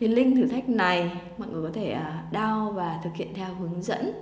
Thì 0.00 0.08
link 0.08 0.36
thử 0.36 0.46
thách 0.46 0.68
này 0.68 1.10
mọi 1.38 1.48
người 1.48 1.62
có 1.62 1.70
thể 1.74 1.96
đau 2.32 2.72
download 2.72 2.72
và 2.72 3.00
thực 3.04 3.10
hiện 3.14 3.28
theo 3.34 3.54
hướng 3.54 3.82
dẫn. 3.82 4.12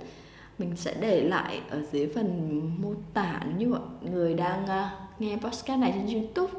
Mình 0.59 0.75
sẽ 0.75 0.95
để 0.99 1.21
lại 1.21 1.61
ở 1.69 1.83
dưới 1.91 2.07
phần 2.15 2.61
mô 2.81 2.93
tả 3.13 3.41
nếu 3.45 3.57
như 3.57 3.67
mọi 3.67 4.11
người 4.11 4.33
đang 4.33 4.67
à, 4.67 4.91
nghe 5.19 5.37
podcast 5.37 5.79
này 5.79 5.93
trên 5.95 6.19
YouTube 6.19 6.53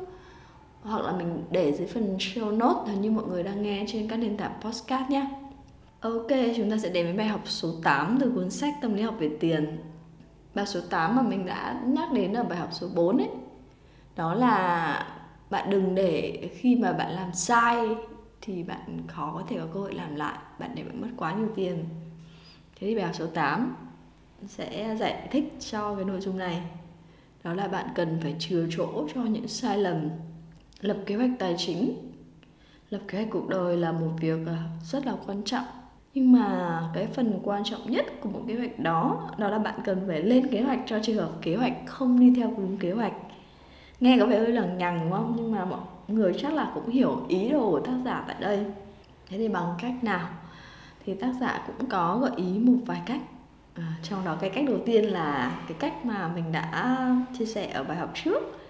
hoặc 0.83 1.03
là 1.03 1.13
mình 1.13 1.45
để 1.51 1.73
dưới 1.73 1.87
phần 1.87 2.17
show 2.19 2.57
note 2.57 2.97
như 3.01 3.11
mọi 3.11 3.25
người 3.25 3.43
đang 3.43 3.63
nghe 3.63 3.85
trên 3.89 4.09
các 4.09 4.17
nền 4.17 4.37
tảng 4.37 4.61
podcast 4.61 5.11
nhé. 5.11 5.27
Ok, 6.01 6.29
chúng 6.57 6.71
ta 6.71 6.79
sẽ 6.79 6.89
đến 6.89 7.07
với 7.07 7.15
bài 7.15 7.27
học 7.27 7.41
số 7.45 7.69
8 7.83 8.19
từ 8.21 8.33
cuốn 8.35 8.51
sách 8.51 8.75
Tâm 8.83 8.95
lý 8.95 9.03
học 9.03 9.15
về 9.19 9.31
tiền 9.41 9.79
Bài 10.55 10.67
số 10.67 10.81
8 10.91 11.17
mà 11.17 11.23
mình 11.23 11.47
đã 11.47 11.81
nhắc 11.87 12.13
đến 12.13 12.33
ở 12.33 12.43
bài 12.43 12.59
học 12.59 12.69
số 12.73 12.89
4 12.95 13.19
ấy, 13.19 13.31
Đó 14.17 14.35
là 14.35 15.07
bạn 15.51 15.71
đừng 15.71 15.95
để 15.95 16.49
khi 16.55 16.77
mà 16.77 16.93
bạn 16.93 17.13
làm 17.13 17.33
sai 17.35 17.89
thì 18.41 18.63
bạn 18.63 19.03
khó 19.09 19.33
có 19.35 19.43
thể 19.49 19.59
có 19.59 19.67
cơ 19.75 19.81
hội 19.81 19.95
làm 19.95 20.17
lại, 20.17 20.39
Bạn 20.59 20.71
để 20.75 20.83
bạn 20.83 21.01
mất 21.01 21.09
quá 21.17 21.35
nhiều 21.35 21.49
tiền. 21.57 21.85
Thế 22.77 22.87
thì 22.87 22.95
bài 22.95 23.05
học 23.05 23.15
số 23.15 23.27
8 23.27 23.77
sẽ 24.47 24.97
giải 25.01 25.29
thích 25.31 25.53
cho 25.71 25.95
cái 25.95 26.05
nội 26.05 26.21
dung 26.21 26.39
này. 26.39 26.63
Đó 27.45 27.55
là 27.55 27.69
bạn 27.69 27.87
cần 27.95 28.19
phải 28.23 28.37
chừa 28.39 28.67
chỗ 28.71 29.09
cho 29.15 29.21
những 29.21 29.49
sai 29.49 29.79
lầm, 29.79 30.11
Lập 30.81 30.97
kế 31.07 31.17
hoạch 31.17 31.31
tài 31.39 31.55
chính. 31.59 32.13
Lập 32.91 33.01
kế 33.09 33.19
hoạch 33.19 33.31
cuộc 33.31 33.49
đời 33.49 33.77
là 33.77 33.93
một 33.93 34.11
việc 34.21 34.47
à, 34.47 34.65
rất 34.85 35.07
là 35.07 35.17
quan 35.27 35.43
trọng 35.45 35.65
nhưng 36.15 36.33
mà 36.33 36.81
cái 36.95 37.07
phần 37.07 37.41
quan 37.45 37.65
trọng 37.65 37.91
nhất 37.91 38.07
của 38.21 38.29
một 38.29 38.41
kế 38.49 38.55
hoạch 38.55 38.79
đó 38.79 39.31
đó 39.39 39.49
là 39.49 39.59
bạn 39.59 39.75
cần 39.85 40.05
phải 40.07 40.23
lên 40.23 40.49
kế 40.49 40.63
hoạch 40.63 40.81
cho 40.87 40.99
trường 41.03 41.17
hợp 41.17 41.31
kế 41.43 41.57
hoạch 41.57 41.73
không 41.87 42.21
đi 42.21 42.33
theo 42.37 42.53
đúng 42.57 42.77
kế 42.77 42.93
hoạch. 42.93 43.13
Nghe 44.01 44.17
có 44.21 44.27
vẻ 44.27 44.39
hơi 44.39 44.49
là 44.49 44.67
nhằng 44.67 45.01
đúng 45.03 45.11
không? 45.11 45.35
Nhưng 45.37 45.53
mà 45.53 45.65
mọi 45.65 45.81
người 46.09 46.35
chắc 46.39 46.53
là 46.53 46.71
cũng 46.75 46.89
hiểu 46.89 47.21
ý 47.29 47.49
đồ 47.49 47.71
của 47.71 47.81
tác 47.81 47.97
giả 48.05 48.25
tại 48.27 48.37
đây. 48.41 48.65
Thế 49.29 49.39
thì 49.39 49.49
bằng 49.49 49.75
cách 49.79 50.05
nào? 50.05 50.29
Thì 51.07 51.15
tác 51.15 51.33
giả 51.41 51.65
cũng 51.67 51.89
có 51.89 52.19
gợi 52.19 52.31
ý 52.37 52.59
một 52.59 52.79
vài 52.87 53.03
cách. 53.07 53.21
À, 53.75 53.95
trong 54.03 54.25
đó 54.25 54.37
cái 54.41 54.51
cách 54.51 54.65
đầu 54.69 54.79
tiên 54.87 55.05
là 55.05 55.59
cái 55.69 55.77
cách 55.81 56.07
mà 56.07 56.29
mình 56.35 56.53
đã 56.53 56.99
chia 57.39 57.45
sẻ 57.45 57.71
ở 57.73 57.85
bài 57.85 57.97
học 57.97 58.11
trước. 58.15 58.61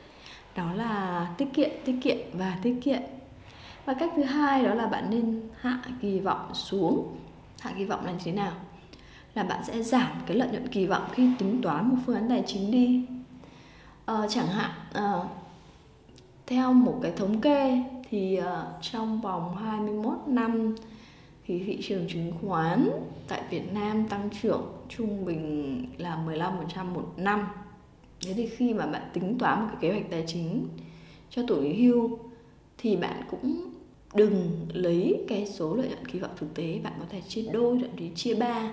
Đó 0.57 0.73
là 0.77 1.27
tiết 1.39 1.49
kiệm 1.55 1.71
tiết 1.85 1.97
kiệm 2.03 2.17
và 2.33 2.59
tiết 2.63 2.77
kiệm. 2.83 3.01
Và 3.85 3.95
cách 3.95 4.11
thứ 4.17 4.23
hai 4.23 4.65
đó 4.65 4.75
là 4.75 4.87
bạn 4.87 5.11
nên 5.11 5.43
hạ 5.61 5.79
kỳ 6.01 6.21
vọng 6.21 6.55
xuống 6.55 7.17
hạ 7.63 7.73
kỳ 7.79 7.85
vọng 7.85 8.05
là 8.05 8.13
như 8.13 8.19
thế 8.25 8.33
nào 8.33 8.53
là 9.35 9.43
bạn 9.43 9.65
sẽ 9.65 9.83
giảm 9.83 10.13
cái 10.27 10.37
lợi 10.37 10.49
nhuận 10.49 10.69
kỳ 10.69 10.87
vọng 10.87 11.05
khi 11.13 11.29
tính 11.39 11.63
toán 11.63 11.89
một 11.89 11.97
phương 12.07 12.17
án 12.17 12.29
tài 12.29 12.45
chính 12.47 12.71
đi 12.71 13.07
à, 14.07 14.15
chẳng 14.29 14.47
hạn 14.47 14.71
à, 14.93 15.13
theo 16.47 16.73
một 16.73 16.99
cái 17.03 17.13
thống 17.17 17.41
kê 17.41 17.83
thì 18.11 18.39
uh, 18.41 18.45
trong 18.81 19.21
vòng 19.21 19.57
21 19.57 20.13
năm 20.27 20.75
thì 21.47 21.59
thị 21.59 21.79
trường 21.83 22.09
chứng 22.09 22.33
khoán 22.41 22.91
tại 23.29 23.43
Việt 23.51 23.73
Nam 23.73 24.09
tăng 24.09 24.29
trưởng 24.43 24.73
trung 24.89 25.25
bình 25.25 25.87
là 25.99 26.19
15% 26.27 26.85
một 26.85 27.13
năm. 27.17 27.47
Thế 28.27 28.35
thì 28.35 28.47
khi 28.47 28.75
mà 28.75 28.87
bạn 28.87 29.03
tính 29.13 29.39
toán 29.39 29.61
một 29.61 29.67
cái 29.71 29.77
kế 29.81 29.91
hoạch 29.91 30.11
tài 30.11 30.25
chính 30.27 30.69
cho 31.31 31.43
tuổi 31.49 31.75
hưu 31.75 32.19
thì 32.79 32.97
bạn 32.97 33.23
cũng 33.31 33.72
đừng 34.15 34.67
lấy 34.73 35.25
cái 35.29 35.47
số 35.47 35.75
lợi 35.75 35.89
nhuận 35.89 36.07
kỳ 36.07 36.19
vọng 36.19 36.31
thực 36.37 36.55
tế 36.55 36.81
bạn 36.85 36.93
có 36.99 37.07
thể 37.11 37.21
chia 37.29 37.43
đôi 37.53 37.79
thậm 37.81 37.91
chí 37.97 38.11
chia 38.15 38.35
ba 38.35 38.71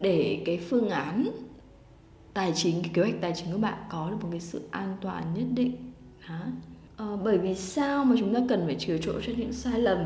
để 0.00 0.42
cái 0.46 0.58
phương 0.58 0.88
án 0.88 1.30
tài 2.34 2.52
chính 2.54 2.82
cái 2.82 2.90
kế 2.94 3.02
hoạch 3.02 3.20
tài 3.20 3.32
chính 3.36 3.52
của 3.52 3.58
bạn 3.58 3.78
có 3.90 4.10
được 4.10 4.16
một 4.22 4.28
cái 4.30 4.40
sự 4.40 4.68
an 4.70 4.96
toàn 5.00 5.24
nhất 5.34 5.46
định. 5.54 5.92
Đó. 6.28 6.40
À, 6.96 7.06
bởi 7.24 7.38
vì 7.38 7.54
sao 7.54 8.04
mà 8.04 8.16
chúng 8.18 8.34
ta 8.34 8.40
cần 8.48 8.62
phải 8.66 8.74
chừa 8.74 8.98
chỗ 8.98 9.12
cho 9.26 9.32
những 9.36 9.52
sai 9.52 9.80
lầm? 9.80 9.98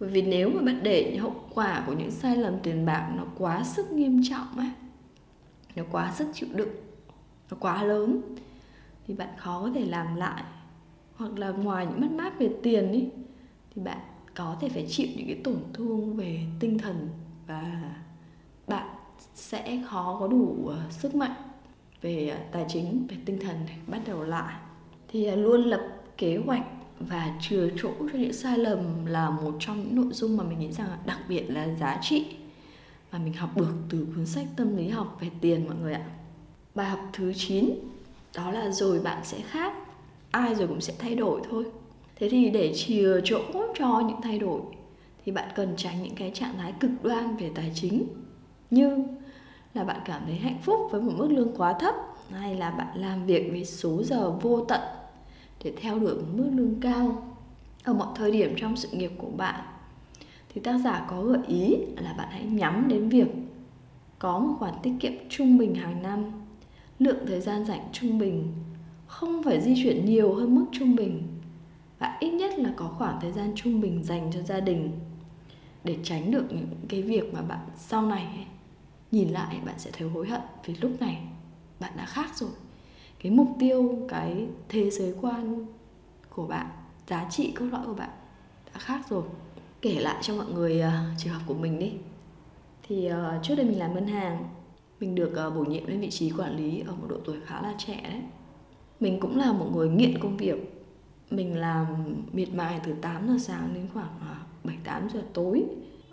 Bởi 0.00 0.10
vì 0.10 0.22
nếu 0.22 0.50
mà 0.50 0.62
bạn 0.62 0.80
để 0.82 1.10
những 1.12 1.22
hậu 1.22 1.34
quả 1.54 1.84
của 1.86 1.92
những 1.92 2.10
sai 2.10 2.36
lầm 2.36 2.54
tiền 2.62 2.86
bạc 2.86 3.12
nó 3.16 3.24
quá 3.38 3.64
sức 3.64 3.92
nghiêm 3.92 4.20
trọng 4.30 4.56
ấy 4.56 4.70
nó 5.76 5.82
quá 5.90 6.12
sức 6.16 6.28
chịu 6.34 6.48
đựng 6.52 6.74
nó 7.50 7.56
quá 7.60 7.82
lớn 7.82 8.20
thì 9.06 9.14
bạn 9.14 9.28
khó 9.36 9.60
có 9.62 9.70
thể 9.74 9.84
làm 9.84 10.16
lại. 10.16 10.42
Hoặc 11.16 11.38
là 11.38 11.50
ngoài 11.50 11.86
những 11.86 12.00
mất 12.00 12.10
mát 12.10 12.38
về 12.38 12.50
tiền 12.62 12.92
đi 12.92 13.08
thì 13.74 13.82
bạn 13.82 13.98
có 14.34 14.56
thể 14.60 14.68
phải 14.68 14.86
chịu 14.88 15.08
những 15.16 15.26
cái 15.26 15.40
tổn 15.44 15.58
thương 15.72 16.16
về 16.16 16.40
tinh 16.60 16.78
thần 16.78 17.08
và 17.46 17.92
bạn 18.66 18.88
sẽ 19.34 19.82
khó 19.88 20.16
có 20.20 20.28
đủ 20.28 20.66
ờ, 20.66 20.78
sức 20.90 21.14
mạnh 21.14 21.34
về 22.02 22.28
ờ, 22.28 22.38
tài 22.52 22.66
chính, 22.68 23.06
về 23.08 23.16
tinh 23.24 23.38
thần 23.40 23.56
để 23.68 23.74
bắt 23.86 24.00
đầu 24.06 24.22
lại. 24.22 24.54
Thì 25.08 25.24
ờ, 25.24 25.36
luôn 25.36 25.64
lập 25.64 25.80
kế 26.16 26.36
hoạch 26.46 26.66
và 27.00 27.38
chừa 27.40 27.68
chỗ 27.76 27.90
cho 27.98 28.18
những 28.18 28.32
sai 28.32 28.58
lầm 28.58 29.06
là 29.06 29.30
một 29.30 29.56
trong 29.60 29.80
những 29.80 29.96
nội 29.96 30.12
dung 30.12 30.36
mà 30.36 30.44
mình 30.44 30.58
nghĩ 30.58 30.72
rằng 30.72 30.88
đặc 31.06 31.18
biệt 31.28 31.50
là 31.50 31.74
giá 31.74 31.98
trị 32.02 32.26
mà 33.12 33.18
mình 33.18 33.32
học 33.32 33.56
được 33.56 33.74
từ 33.90 34.06
cuốn 34.14 34.26
sách 34.26 34.46
tâm 34.56 34.76
lý 34.76 34.88
học 34.88 35.16
về 35.20 35.30
tiền, 35.40 35.66
mọi 35.66 35.76
người 35.76 35.94
ạ. 35.94 36.04
Bài 36.74 36.90
học 36.90 37.00
thứ 37.12 37.32
9 37.36 37.70
đó 38.36 38.50
là 38.50 38.70
rồi 38.70 39.00
bạn 39.00 39.24
sẽ 39.24 39.40
khác, 39.40 39.72
ai 40.30 40.54
rồi 40.54 40.68
cũng 40.68 40.80
sẽ 40.80 40.94
thay 40.98 41.14
đổi 41.14 41.40
thôi 41.50 41.64
thế 42.16 42.28
thì 42.28 42.50
để 42.50 42.72
chìa 42.74 43.20
chỗ 43.24 43.40
cho 43.78 44.02
những 44.08 44.20
thay 44.22 44.38
đổi, 44.38 44.60
thì 45.24 45.32
bạn 45.32 45.48
cần 45.54 45.74
tránh 45.76 46.02
những 46.02 46.14
cái 46.14 46.30
trạng 46.30 46.54
thái 46.58 46.72
cực 46.80 46.90
đoan 47.02 47.36
về 47.36 47.50
tài 47.54 47.72
chính. 47.74 48.06
Như 48.70 49.04
là 49.74 49.84
bạn 49.84 50.00
cảm 50.04 50.22
thấy 50.26 50.34
hạnh 50.34 50.58
phúc 50.62 50.80
với 50.90 51.00
một 51.00 51.12
mức 51.16 51.28
lương 51.30 51.56
quá 51.56 51.72
thấp, 51.80 51.94
hay 52.30 52.54
là 52.54 52.70
bạn 52.70 53.00
làm 53.00 53.26
việc 53.26 53.48
với 53.50 53.64
số 53.64 54.02
giờ 54.02 54.30
vô 54.30 54.64
tận 54.64 54.80
để 55.64 55.72
theo 55.80 55.98
đuổi 55.98 56.14
một 56.14 56.28
mức 56.34 56.50
lương 56.54 56.80
cao. 56.80 57.34
Ở 57.84 57.92
mọi 57.92 58.08
thời 58.14 58.30
điểm 58.30 58.54
trong 58.56 58.76
sự 58.76 58.88
nghiệp 58.92 59.12
của 59.18 59.30
bạn, 59.36 59.60
thì 60.54 60.60
tác 60.60 60.78
giả 60.78 61.06
có 61.10 61.22
gợi 61.22 61.38
ý 61.48 61.76
là 61.96 62.14
bạn 62.18 62.28
hãy 62.30 62.44
nhắm 62.44 62.88
đến 62.88 63.08
việc 63.08 63.28
có 64.18 64.38
một 64.38 64.54
khoản 64.58 64.74
tiết 64.82 64.92
kiệm 65.00 65.12
trung 65.28 65.58
bình 65.58 65.74
hàng 65.74 66.02
năm. 66.02 66.24
Lượng 66.98 67.26
thời 67.26 67.40
gian 67.40 67.64
rảnh 67.64 67.88
trung 67.92 68.18
bình 68.18 68.52
không 69.06 69.42
phải 69.42 69.60
di 69.60 69.82
chuyển 69.82 70.04
nhiều 70.04 70.34
hơn 70.34 70.54
mức 70.54 70.64
trung 70.72 70.96
bình 70.96 71.22
và 72.04 72.16
ít 72.20 72.30
nhất 72.30 72.58
là 72.58 72.72
có 72.76 72.88
khoảng 72.98 73.20
thời 73.20 73.32
gian 73.32 73.52
trung 73.54 73.80
bình 73.80 74.02
dành 74.02 74.30
cho 74.34 74.42
gia 74.42 74.60
đình 74.60 74.92
để 75.84 75.98
tránh 76.02 76.30
được 76.30 76.44
những 76.48 76.68
cái 76.88 77.02
việc 77.02 77.34
mà 77.34 77.42
bạn 77.42 77.58
sau 77.76 78.02
này 78.02 78.46
nhìn 79.10 79.28
lại 79.28 79.60
bạn 79.64 79.74
sẽ 79.78 79.90
thấy 79.92 80.08
hối 80.08 80.28
hận 80.28 80.40
vì 80.64 80.74
lúc 80.80 81.00
này 81.00 81.22
bạn 81.80 81.92
đã 81.96 82.06
khác 82.06 82.36
rồi. 82.36 82.50
Cái 83.22 83.32
mục 83.32 83.48
tiêu 83.58 84.06
cái 84.08 84.46
thế 84.68 84.90
giới 84.90 85.14
quan 85.20 85.66
của 86.30 86.46
bạn 86.46 86.66
giá 87.06 87.26
trị 87.30 87.52
cốt 87.52 87.64
lõi 87.72 87.86
của 87.86 87.94
bạn 87.94 88.10
đã 88.74 88.80
khác 88.80 89.00
rồi. 89.08 89.24
Kể 89.82 89.94
lại 90.00 90.16
cho 90.22 90.34
mọi 90.34 90.46
người 90.54 90.82
uh, 90.82 91.18
trường 91.18 91.34
hợp 91.34 91.42
của 91.46 91.54
mình 91.54 91.78
đi. 91.78 91.92
Thì 92.82 93.10
uh, 93.12 93.42
trước 93.42 93.54
đây 93.54 93.66
mình 93.66 93.78
làm 93.78 93.94
ngân 93.94 94.06
hàng 94.06 94.44
mình 95.00 95.14
được 95.14 95.32
uh, 95.46 95.54
bổ 95.54 95.64
nhiệm 95.64 95.86
lên 95.86 96.00
vị 96.00 96.10
trí 96.10 96.30
quản 96.30 96.56
lý 96.56 96.80
ở 96.86 96.94
một 96.94 97.06
độ 97.08 97.16
tuổi 97.24 97.36
khá 97.46 97.62
là 97.62 97.74
trẻ 97.78 98.00
đấy. 98.02 98.22
Mình 99.00 99.20
cũng 99.20 99.38
là 99.38 99.52
một 99.52 99.66
người 99.74 99.88
nghiện 99.88 100.18
công 100.18 100.36
việc 100.36 100.73
mình 101.30 101.56
làm 101.56 101.86
miệt 102.32 102.54
mài 102.54 102.80
từ 102.84 102.92
8 102.92 103.28
giờ 103.28 103.38
sáng 103.38 103.70
đến 103.74 103.86
khoảng 103.94 104.18
à, 104.20 104.36
7 104.64 104.76
8 104.84 105.08
giờ 105.14 105.20
tối. 105.32 105.64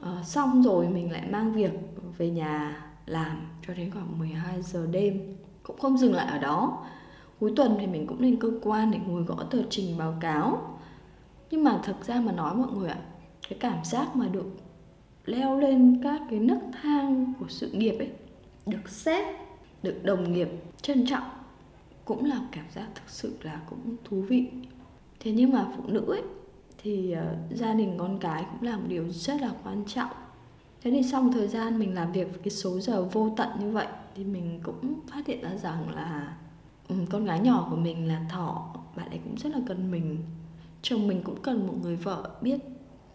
À, 0.01 0.23
xong 0.23 0.63
rồi 0.63 0.87
mình 0.87 1.11
lại 1.11 1.27
mang 1.29 1.53
việc 1.53 1.71
về 2.17 2.29
nhà 2.29 2.85
làm 3.05 3.47
cho 3.67 3.73
đến 3.73 3.91
khoảng 3.91 4.19
12 4.19 4.61
giờ 4.61 4.87
đêm. 4.91 5.35
Cũng 5.63 5.79
không 5.79 5.97
dừng 5.97 6.13
lại 6.13 6.27
ở 6.31 6.37
đó. 6.37 6.85
Cuối 7.39 7.53
tuần 7.55 7.77
thì 7.79 7.87
mình 7.87 8.07
cũng 8.07 8.21
lên 8.21 8.37
cơ 8.39 8.51
quan 8.61 8.91
để 8.91 8.99
ngồi 9.07 9.23
gõ 9.23 9.43
tờ 9.43 9.63
trình 9.69 9.97
báo 9.97 10.15
cáo. 10.19 10.77
Nhưng 11.51 11.63
mà 11.63 11.79
thực 11.83 12.05
ra 12.05 12.21
mà 12.21 12.31
nói 12.31 12.55
mọi 12.55 12.71
người 12.71 12.89
ạ 12.89 12.97
cái 13.49 13.59
cảm 13.59 13.85
giác 13.85 14.15
mà 14.15 14.27
được 14.27 14.45
leo 15.25 15.59
lên 15.59 15.99
các 16.03 16.21
cái 16.29 16.39
nấc 16.39 16.57
thang 16.81 17.33
của 17.39 17.45
sự 17.49 17.71
nghiệp 17.71 17.95
ấy 17.99 18.09
được 18.65 18.89
sếp 18.89 19.25
được 19.83 19.99
đồng 20.03 20.33
nghiệp 20.33 20.49
trân 20.81 21.05
trọng 21.07 21.29
cũng 22.05 22.25
là 22.25 22.41
cảm 22.51 22.65
giác 22.75 22.87
thực 22.95 23.09
sự 23.09 23.37
là 23.41 23.61
cũng 23.69 23.95
thú 24.03 24.21
vị 24.21 24.47
thế 25.23 25.31
nhưng 25.31 25.51
mà 25.51 25.67
phụ 25.77 25.83
nữ 25.87 26.05
ấy 26.07 26.21
thì 26.77 27.15
uh, 27.15 27.57
gia 27.57 27.73
đình 27.73 27.95
con 27.97 28.19
cái 28.19 28.45
cũng 28.51 28.69
là 28.69 28.77
một 28.77 28.83
điều 28.87 29.09
rất 29.09 29.41
là 29.41 29.51
quan 29.63 29.83
trọng. 29.87 30.09
Thế 30.81 30.91
thì 30.91 31.03
sau 31.03 31.21
một 31.21 31.29
thời 31.33 31.47
gian 31.47 31.79
mình 31.79 31.95
làm 31.95 32.11
việc 32.11 32.29
với 32.31 32.39
cái 32.39 32.51
số 32.51 32.79
giờ 32.79 33.03
vô 33.03 33.33
tận 33.37 33.49
như 33.59 33.71
vậy 33.71 33.87
thì 34.15 34.23
mình 34.23 34.59
cũng 34.63 34.99
phát 35.11 35.27
hiện 35.27 35.41
ra 35.41 35.57
rằng 35.57 35.95
là 35.95 36.35
um, 36.89 37.05
con 37.05 37.25
gái 37.25 37.39
nhỏ 37.39 37.67
của 37.69 37.75
mình 37.75 38.07
là 38.07 38.25
thọ 38.29 38.75
bạn 38.95 39.09
ấy 39.09 39.19
cũng 39.23 39.35
rất 39.37 39.49
là 39.55 39.59
cần 39.67 39.91
mình. 39.91 40.17
Chồng 40.81 41.07
mình 41.07 41.21
cũng 41.23 41.41
cần 41.41 41.67
một 41.67 41.73
người 41.81 41.95
vợ 41.95 42.29
biết 42.41 42.59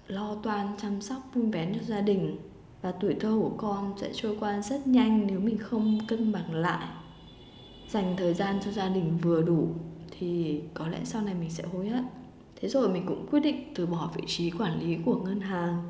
lo 0.06 0.34
toan 0.34 0.66
chăm 0.82 1.00
sóc 1.00 1.18
vun 1.34 1.50
vén 1.50 1.74
cho 1.74 1.82
gia 1.82 2.00
đình. 2.00 2.38
Và 2.82 2.92
tuổi 2.92 3.14
thơ 3.20 3.38
của 3.42 3.52
con 3.56 3.94
sẽ 4.00 4.10
trôi 4.14 4.36
qua 4.40 4.62
rất 4.62 4.86
nhanh 4.86 5.26
nếu 5.26 5.40
mình 5.40 5.58
không 5.58 5.98
cân 6.08 6.32
bằng 6.32 6.54
lại 6.54 6.86
dành 7.88 8.14
thời 8.16 8.34
gian 8.34 8.58
cho 8.64 8.70
gia 8.70 8.88
đình 8.88 9.18
vừa 9.22 9.42
đủ 9.42 9.68
thì 10.18 10.60
có 10.74 10.88
lẽ 10.88 11.00
sau 11.04 11.22
này 11.22 11.34
mình 11.34 11.50
sẽ 11.50 11.64
hối 11.72 11.88
hận. 11.88 12.04
Thế 12.60 12.68
rồi 12.68 12.88
mình 12.88 13.06
cũng 13.06 13.26
quyết 13.30 13.40
định 13.40 13.72
từ 13.74 13.86
bỏ 13.86 14.10
vị 14.16 14.22
trí 14.26 14.50
quản 14.50 14.80
lý 14.80 14.96
của 15.04 15.16
ngân 15.16 15.40
hàng 15.40 15.82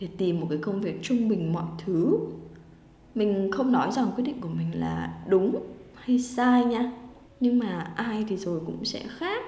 để 0.00 0.08
tìm 0.18 0.40
một 0.40 0.46
cái 0.50 0.58
công 0.58 0.80
việc 0.80 0.98
trung 1.02 1.28
bình 1.28 1.52
mọi 1.52 1.66
thứ. 1.84 2.18
Mình 3.14 3.50
không 3.52 3.72
nói 3.72 3.92
rằng 3.92 4.10
quyết 4.16 4.24
định 4.24 4.40
của 4.40 4.48
mình 4.48 4.80
là 4.80 5.18
đúng 5.28 5.56
hay 5.94 6.18
sai 6.18 6.64
nha, 6.64 6.92
nhưng 7.40 7.58
mà 7.58 7.92
ai 7.96 8.24
thì 8.28 8.36
rồi 8.36 8.60
cũng 8.66 8.84
sẽ 8.84 9.02
khác. 9.08 9.42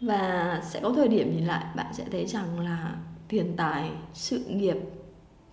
Và 0.00 0.60
sẽ 0.64 0.80
có 0.80 0.92
thời 0.92 1.08
điểm 1.08 1.36
nhìn 1.36 1.44
lại, 1.44 1.64
bạn 1.76 1.94
sẽ 1.94 2.04
thấy 2.10 2.26
rằng 2.26 2.60
là 2.60 2.96
tiền 3.28 3.52
tài, 3.56 3.90
sự 4.14 4.44
nghiệp 4.48 4.76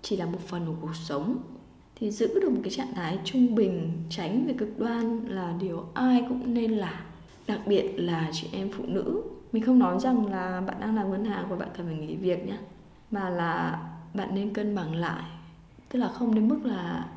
chỉ 0.01 0.17
là 0.17 0.25
một 0.25 0.39
phần 0.47 0.65
của 0.65 0.75
cuộc 0.81 0.95
sống. 0.95 1.37
Thì 1.95 2.11
giữ 2.11 2.39
được 2.41 2.51
một 2.51 2.59
cái 2.63 2.71
trạng 2.71 2.93
thái 2.93 3.19
trung 3.23 3.55
bình, 3.55 3.91
tránh 4.09 4.45
về 4.47 4.53
cực 4.53 4.79
đoan 4.79 5.27
là 5.27 5.55
điều 5.59 5.85
ai 5.93 6.25
cũng 6.29 6.53
nên 6.53 6.71
làm 6.71 7.08
đặc 7.49 7.59
biệt 7.65 7.93
là 7.97 8.29
chị 8.31 8.47
em 8.51 8.69
phụ 8.77 8.83
nữ. 8.87 9.21
Mình 9.51 9.63
không 9.63 9.79
nói 9.79 9.99
rằng 9.99 10.25
là 10.25 10.61
bạn 10.61 10.77
đang 10.79 10.95
làm 10.95 11.11
ngân 11.11 11.25
hàng 11.25 11.45
và 11.49 11.55
bạn 11.55 11.69
cần 11.77 11.85
phải 11.85 11.95
nghỉ 11.95 12.15
việc 12.15 12.47
nhé 12.47 12.57
mà 13.11 13.29
là 13.29 13.81
bạn 14.13 14.35
nên 14.35 14.53
cân 14.53 14.75
bằng 14.75 14.95
lại. 14.95 15.23
Tức 15.89 15.99
là 15.99 16.07
không 16.07 16.35
đến 16.35 16.47
mức 16.47 16.59
là 16.63 17.07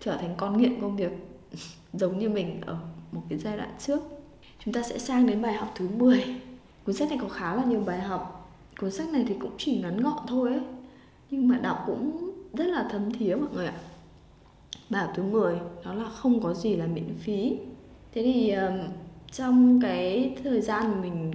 trở 0.00 0.16
thành 0.16 0.34
con 0.36 0.58
nghiện 0.58 0.80
công 0.80 0.96
việc 0.96 1.12
giống 1.92 2.18
như 2.18 2.28
mình 2.28 2.60
ở 2.66 2.76
một 3.12 3.22
cái 3.28 3.38
giai 3.38 3.56
đoạn 3.56 3.70
trước. 3.78 4.00
Chúng 4.64 4.74
ta 4.74 4.82
sẽ 4.82 4.98
sang 4.98 5.26
đến 5.26 5.42
bài 5.42 5.52
học 5.52 5.72
thứ 5.74 5.88
10 5.88 6.24
cuốn 6.84 6.94
sách 6.94 7.08
này 7.08 7.18
có 7.22 7.28
khá 7.28 7.54
là 7.54 7.64
nhiều 7.64 7.80
bài 7.86 8.00
học. 8.00 8.50
Cuốn 8.80 8.90
sách 8.90 9.08
này 9.08 9.24
thì 9.28 9.34
cũng 9.40 9.52
chỉ 9.58 9.80
ngắn 9.80 10.00
gọn 10.00 10.18
thôi 10.28 10.50
ấy, 10.50 10.62
nhưng 11.30 11.48
mà 11.48 11.58
đọc 11.58 11.82
cũng 11.86 12.30
rất 12.52 12.66
là 12.66 12.88
thấm 12.90 13.12
thía 13.12 13.34
mọi 13.34 13.48
người 13.54 13.66
ạ. 13.66 13.74
Bài 14.90 15.06
học 15.06 15.12
thứ 15.16 15.22
10 15.22 15.58
đó 15.84 15.94
là 15.94 16.04
không 16.04 16.42
có 16.42 16.54
gì 16.54 16.76
là 16.76 16.86
miễn 16.86 17.14
phí. 17.18 17.58
Thế 18.12 18.22
thì 18.22 18.54
trong 19.32 19.80
cái 19.80 20.34
thời 20.44 20.60
gian 20.60 20.90
mà 20.90 20.96
mình 21.02 21.30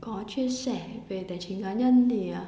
có 0.00 0.24
chia 0.28 0.48
sẻ 0.48 0.80
về 1.08 1.24
tài 1.28 1.38
chính 1.38 1.62
cá 1.62 1.72
nhân 1.72 2.08
thì 2.10 2.30
à, 2.30 2.44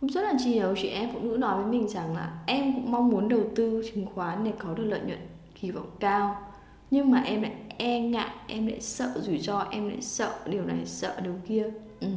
cũng 0.00 0.10
rất 0.10 0.22
là 0.22 0.32
nhiều 0.44 0.74
chị 0.76 0.88
em 0.88 1.10
phụ 1.12 1.20
nữ 1.20 1.36
nói 1.36 1.62
với 1.62 1.72
mình 1.72 1.88
rằng 1.88 2.16
là 2.16 2.42
em 2.46 2.74
cũng 2.74 2.92
mong 2.92 3.08
muốn 3.08 3.28
đầu 3.28 3.42
tư 3.54 3.82
chứng 3.94 4.06
khoán 4.14 4.44
để 4.44 4.52
có 4.58 4.74
được 4.74 4.84
lợi 4.84 5.00
nhuận 5.06 5.18
kỳ 5.60 5.70
vọng 5.70 5.90
cao. 6.00 6.36
Nhưng 6.90 7.10
mà 7.10 7.20
em 7.20 7.42
lại 7.42 7.52
e 7.78 8.00
ngại, 8.00 8.30
em 8.46 8.66
lại 8.66 8.80
sợ, 8.80 9.12
rủi 9.22 9.38
ro 9.38 9.66
em 9.70 9.88
lại 9.88 10.00
sợ, 10.00 10.34
điều 10.46 10.64
này 10.64 10.86
sợ, 10.86 11.20
điều 11.24 11.34
kia. 11.48 11.70
Ừ. 12.00 12.08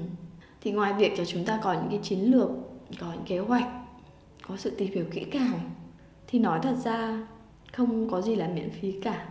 thì 0.61 0.71
ngoài 0.71 0.93
việc 0.93 1.13
cho 1.17 1.25
chúng 1.25 1.45
ta 1.45 1.59
có 1.63 1.73
những 1.73 1.89
cái 1.89 1.99
chiến 2.03 2.19
lược, 2.31 2.49
có 2.99 3.07
những 3.13 3.25
kế 3.25 3.39
hoạch, 3.39 3.67
có 4.47 4.57
sự 4.57 4.69
tìm 4.69 4.93
hiểu 4.93 5.05
kỹ 5.11 5.23
càng, 5.31 5.59
thì 6.27 6.39
nói 6.39 6.59
thật 6.63 6.75
ra 6.83 7.27
không 7.73 8.09
có 8.09 8.21
gì 8.21 8.35
là 8.35 8.47
miễn 8.47 8.69
phí 8.69 8.91
cả 9.01 9.25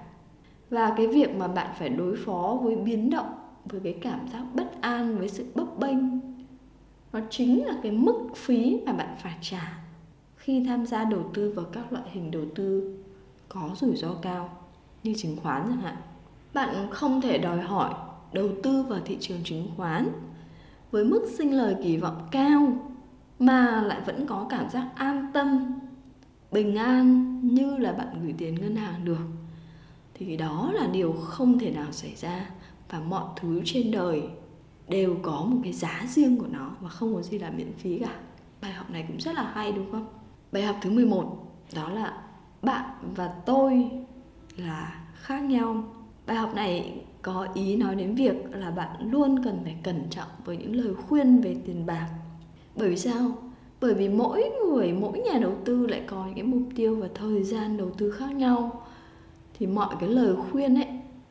và 0.71 0.95
cái 0.97 1.07
việc 1.07 1.37
mà 1.37 1.49
bạn 1.49 1.75
phải 1.79 1.89
đối 1.89 2.17
phó 2.17 2.59
với 2.63 2.77
biến 2.77 3.11
động, 3.11 3.35
với 3.65 3.81
cái 3.85 3.99
cảm 4.03 4.29
giác 4.33 4.43
bất 4.55 4.81
an, 4.81 5.19
với 5.19 5.29
sự 5.29 5.47
bấp 5.55 5.79
bênh, 5.79 5.99
nó 7.13 7.21
chính 7.31 7.67
là 7.67 7.75
cái 7.83 7.93
mức 7.93 8.29
phí 8.35 8.81
mà 8.87 8.93
bạn 8.93 9.17
phải 9.23 9.37
trả 9.41 9.79
khi 10.37 10.65
tham 10.67 10.87
gia 10.87 11.05
đầu 11.05 11.31
tư 11.35 11.53
vào 11.57 11.65
các 11.73 11.93
loại 11.93 12.05
hình 12.13 12.31
đầu 12.31 12.43
tư 12.55 12.97
có 13.49 13.71
rủi 13.77 13.97
ro 13.97 14.15
cao 14.23 14.59
như 15.03 15.15
chứng 15.17 15.37
khoán 15.43 15.63
chẳng 15.69 15.81
hạn. 15.81 15.97
Bạn 16.55 16.87
không 16.91 17.21
thể 17.21 17.39
đòi 17.39 17.61
hỏi 17.61 17.95
đầu 18.33 18.49
tư 18.63 18.83
vào 18.83 19.01
thị 19.05 19.17
trường 19.21 19.45
chứng 19.45 19.69
khoán 19.77 20.09
với 20.91 21.05
mức 21.05 21.27
sinh 21.39 21.53
lời 21.53 21.77
kỳ 21.83 21.97
vọng 21.97 22.29
cao 22.31 22.73
mà 23.39 23.83
lại 23.83 24.01
vẫn 24.07 24.27
có 24.27 24.47
cảm 24.51 24.71
giác 24.71 24.89
an 24.95 25.31
tâm, 25.35 25.79
bình 26.53 26.77
an 26.77 27.41
như 27.43 27.77
là 27.77 27.93
bạn 27.93 28.09
gửi 28.23 28.35
tiền 28.39 28.55
ngân 28.55 28.77
hàng 28.77 29.05
được 29.05 29.27
thì 30.19 30.37
đó 30.37 30.73
là 30.75 30.87
điều 30.87 31.13
không 31.13 31.59
thể 31.59 31.71
nào 31.71 31.93
xảy 31.93 32.15
ra 32.15 32.51
và 32.91 33.01
mọi 33.01 33.25
thứ 33.37 33.63
trên 33.65 33.91
đời 33.91 34.23
đều 34.89 35.17
có 35.23 35.45
một 35.45 35.61
cái 35.65 35.73
giá 35.73 36.05
riêng 36.09 36.39
của 36.39 36.47
nó 36.51 36.71
và 36.81 36.89
không 36.89 37.15
có 37.15 37.23
gì 37.23 37.39
là 37.39 37.51
miễn 37.51 37.73
phí 37.73 37.99
cả. 37.99 38.15
Bài 38.63 38.73
học 38.73 38.91
này 38.91 39.05
cũng 39.09 39.17
rất 39.17 39.35
là 39.35 39.53
hay 39.55 39.73
đúng 39.73 39.93
không? 39.93 40.07
Bài 40.53 40.63
học 40.63 40.77
thứ 40.83 40.91
11 40.91 41.47
đó 41.75 41.89
là 41.89 42.23
bạn 42.63 42.91
và 43.17 43.29
tôi 43.47 43.91
là 44.57 45.05
khác 45.15 45.41
nhau. 45.41 45.85
Bài 46.27 46.37
học 46.37 46.55
này 46.55 47.05
có 47.23 47.49
ý 47.55 47.77
nói 47.77 47.95
đến 47.95 48.15
việc 48.15 48.35
là 48.51 48.71
bạn 48.71 49.11
luôn 49.11 49.45
cần 49.45 49.61
phải 49.65 49.77
cẩn 49.83 50.03
trọng 50.11 50.29
với 50.45 50.57
những 50.57 50.77
lời 50.77 50.95
khuyên 50.95 51.41
về 51.41 51.57
tiền 51.67 51.87
bạc. 51.87 52.09
Bởi 52.77 52.89
vì 52.89 52.97
sao? 52.97 53.31
Bởi 53.81 53.95
vì 53.95 54.09
mỗi 54.09 54.51
người, 54.65 54.93
mỗi 54.93 55.19
nhà 55.19 55.39
đầu 55.39 55.53
tư 55.65 55.87
lại 55.87 56.03
có 56.07 56.25
những 56.25 56.35
cái 56.35 56.45
mục 56.45 56.63
tiêu 56.77 56.97
và 57.01 57.09
thời 57.15 57.43
gian 57.43 57.77
đầu 57.77 57.91
tư 57.91 58.11
khác 58.11 58.33
nhau. 58.33 58.86
Thì 59.59 59.67
mọi 59.67 59.97
cái 60.01 60.09
lời 60.09 60.37
khuyên 60.37 60.75
ấy, 60.75 60.89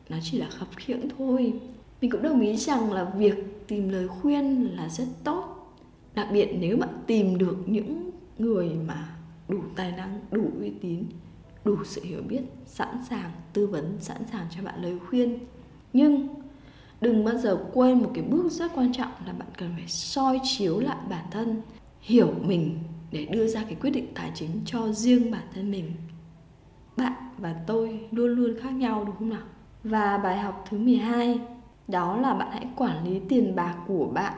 nó 0.09 0.17
chỉ 0.23 0.37
là 0.37 0.49
khập 0.49 0.67
khiễng 0.75 1.09
thôi. 1.17 1.53
Mình 2.01 2.11
cũng 2.11 2.21
đồng 2.21 2.41
ý 2.41 2.55
rằng 2.55 2.93
là 2.93 3.13
việc 3.17 3.67
tìm 3.67 3.89
lời 3.89 4.07
khuyên 4.07 4.63
là 4.75 4.89
rất 4.89 5.07
tốt. 5.23 5.73
Đặc 6.15 6.27
biệt 6.31 6.55
nếu 6.59 6.77
bạn 6.77 6.89
tìm 7.07 7.37
được 7.37 7.57
những 7.65 8.11
người 8.37 8.69
mà 8.87 9.17
đủ 9.47 9.59
tài 9.75 9.91
năng, 9.91 10.19
đủ 10.31 10.51
uy 10.59 10.69
tín, 10.81 11.03
đủ 11.65 11.75
sự 11.83 12.03
hiểu 12.03 12.21
biết, 12.27 12.41
sẵn 12.65 12.97
sàng 13.09 13.31
tư 13.53 13.67
vấn, 13.67 13.97
sẵn 13.99 14.21
sàng 14.31 14.47
cho 14.55 14.63
bạn 14.63 14.83
lời 14.83 14.99
khuyên. 15.09 15.39
Nhưng 15.93 16.27
đừng 17.01 17.25
bao 17.25 17.37
giờ 17.37 17.65
quên 17.73 17.99
một 17.99 18.11
cái 18.13 18.23
bước 18.23 18.51
rất 18.51 18.71
quan 18.75 18.93
trọng 18.93 19.11
là 19.25 19.33
bạn 19.33 19.47
cần 19.57 19.69
phải 19.77 19.87
soi 19.87 20.39
chiếu 20.43 20.79
lại 20.79 20.97
bản 21.09 21.25
thân, 21.31 21.61
hiểu 22.01 22.33
mình 22.45 22.79
để 23.11 23.25
đưa 23.25 23.47
ra 23.47 23.63
cái 23.63 23.75
quyết 23.75 23.89
định 23.89 24.07
tài 24.15 24.31
chính 24.35 24.49
cho 24.65 24.91
riêng 24.91 25.31
bản 25.31 25.43
thân 25.53 25.71
mình 25.71 25.91
bạn 26.97 27.13
và 27.37 27.55
tôi 27.67 27.99
luôn 28.11 28.29
luôn 28.29 28.55
khác 28.61 28.71
nhau 28.71 29.03
đúng 29.05 29.15
không 29.15 29.29
nào 29.29 29.41
và 29.83 30.17
bài 30.17 30.37
học 30.37 30.65
thứ 30.69 30.77
12 30.77 31.39
đó 31.87 32.17
là 32.17 32.33
bạn 32.33 32.47
hãy 32.51 32.67
quản 32.75 33.05
lý 33.05 33.19
tiền 33.29 33.55
bạc 33.55 33.75
của 33.87 34.05
bạn 34.05 34.33